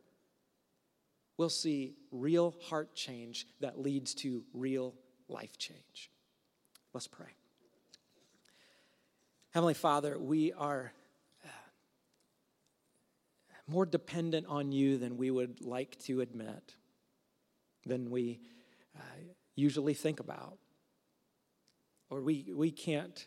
we'll 1.38 1.48
see 1.48 1.94
real 2.10 2.54
heart 2.62 2.94
change 2.94 3.46
that 3.60 3.78
leads 3.78 4.14
to 4.14 4.44
real 4.52 4.94
life 5.28 5.58
change. 5.58 6.10
Let's 6.92 7.06
pray. 7.06 7.28
Heavenly 9.52 9.74
Father, 9.74 10.18
we 10.18 10.52
are 10.52 10.92
uh, 11.44 11.48
more 13.66 13.86
dependent 13.86 14.46
on 14.46 14.72
you 14.72 14.98
than 14.98 15.16
we 15.16 15.30
would 15.30 15.64
like 15.64 15.98
to 16.00 16.20
admit, 16.20 16.74
than 17.84 18.10
we 18.10 18.40
uh, 18.96 19.00
usually 19.54 19.94
think 19.94 20.20
about. 20.20 20.58
Or 22.10 22.20
we, 22.20 22.52
we 22.54 22.70
can't 22.70 23.26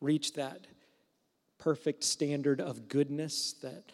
reach 0.00 0.34
that 0.34 0.66
perfect 1.58 2.04
standard 2.04 2.60
of 2.60 2.88
goodness 2.88 3.54
that, 3.62 3.92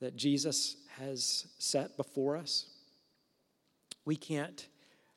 that 0.00 0.16
Jesus 0.16 0.76
has 0.98 1.46
set 1.58 1.96
before 1.96 2.36
us. 2.36 2.66
We 4.10 4.16
can't 4.16 4.66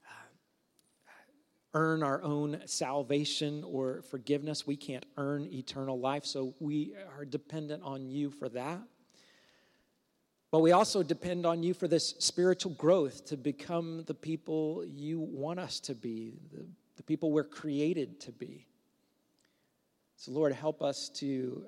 uh, 0.06 0.12
earn 1.74 2.04
our 2.04 2.22
own 2.22 2.62
salvation 2.68 3.64
or 3.64 4.04
forgiveness. 4.04 4.68
We 4.68 4.76
can't 4.76 5.04
earn 5.18 5.48
eternal 5.52 6.00
life, 6.00 6.28
so 6.28 6.54
we 6.60 6.94
are 7.18 7.26
dependent 7.26 7.82
on 7.82 8.08
you 8.08 8.30
for 8.30 8.50
that. 8.50 8.82
But 10.52 10.60
we 10.60 10.74
also 10.74 11.02
depend 11.02 11.48
on 11.48 11.64
you 11.64 11.74
for 11.74 11.88
this 11.88 12.14
spiritual 12.20 12.74
growth 12.74 13.26
to 13.26 13.36
become 13.36 14.04
the 14.06 14.14
people 14.14 14.86
you 14.86 15.20
want 15.20 15.60
us 15.60 15.80
to 15.80 15.96
be, 15.96 16.38
the, 16.52 16.64
the 16.98 17.02
people 17.02 17.32
we're 17.32 17.44
created 17.44 18.20
to 18.20 18.32
be. 18.32 18.68
So, 20.18 20.34
Lord, 20.34 20.54
help 20.54 20.84
us 20.84 21.10
to 21.16 21.66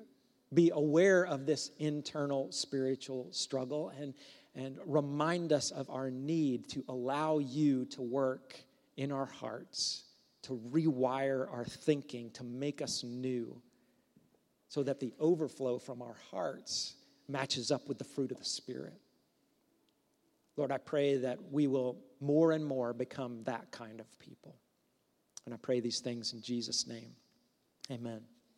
be 0.54 0.70
aware 0.72 1.24
of 1.24 1.44
this 1.44 1.72
internal 1.80 2.52
spiritual 2.52 3.26
struggle 3.32 3.92
and 4.00 4.14
and 4.56 4.78
remind 4.86 5.52
us 5.52 5.70
of 5.70 5.88
our 5.90 6.10
need 6.10 6.68
to 6.70 6.82
allow 6.88 7.38
you 7.38 7.84
to 7.84 8.02
work 8.02 8.56
in 8.96 9.12
our 9.12 9.26
hearts, 9.26 10.04
to 10.42 10.58
rewire 10.70 11.52
our 11.52 11.64
thinking, 11.64 12.30
to 12.30 12.42
make 12.42 12.80
us 12.80 13.04
new, 13.04 13.60
so 14.68 14.82
that 14.82 14.98
the 14.98 15.12
overflow 15.20 15.78
from 15.78 16.00
our 16.00 16.16
hearts 16.30 16.94
matches 17.28 17.70
up 17.70 17.86
with 17.86 17.98
the 17.98 18.04
fruit 18.04 18.32
of 18.32 18.38
the 18.38 18.44
Spirit. 18.44 18.98
Lord, 20.56 20.72
I 20.72 20.78
pray 20.78 21.18
that 21.18 21.38
we 21.52 21.66
will 21.66 21.98
more 22.20 22.52
and 22.52 22.64
more 22.64 22.94
become 22.94 23.42
that 23.44 23.70
kind 23.70 24.00
of 24.00 24.18
people. 24.18 24.56
And 25.44 25.54
I 25.54 25.58
pray 25.58 25.80
these 25.80 26.00
things 26.00 26.32
in 26.32 26.40
Jesus' 26.40 26.86
name. 26.86 27.14
Amen. 27.90 28.22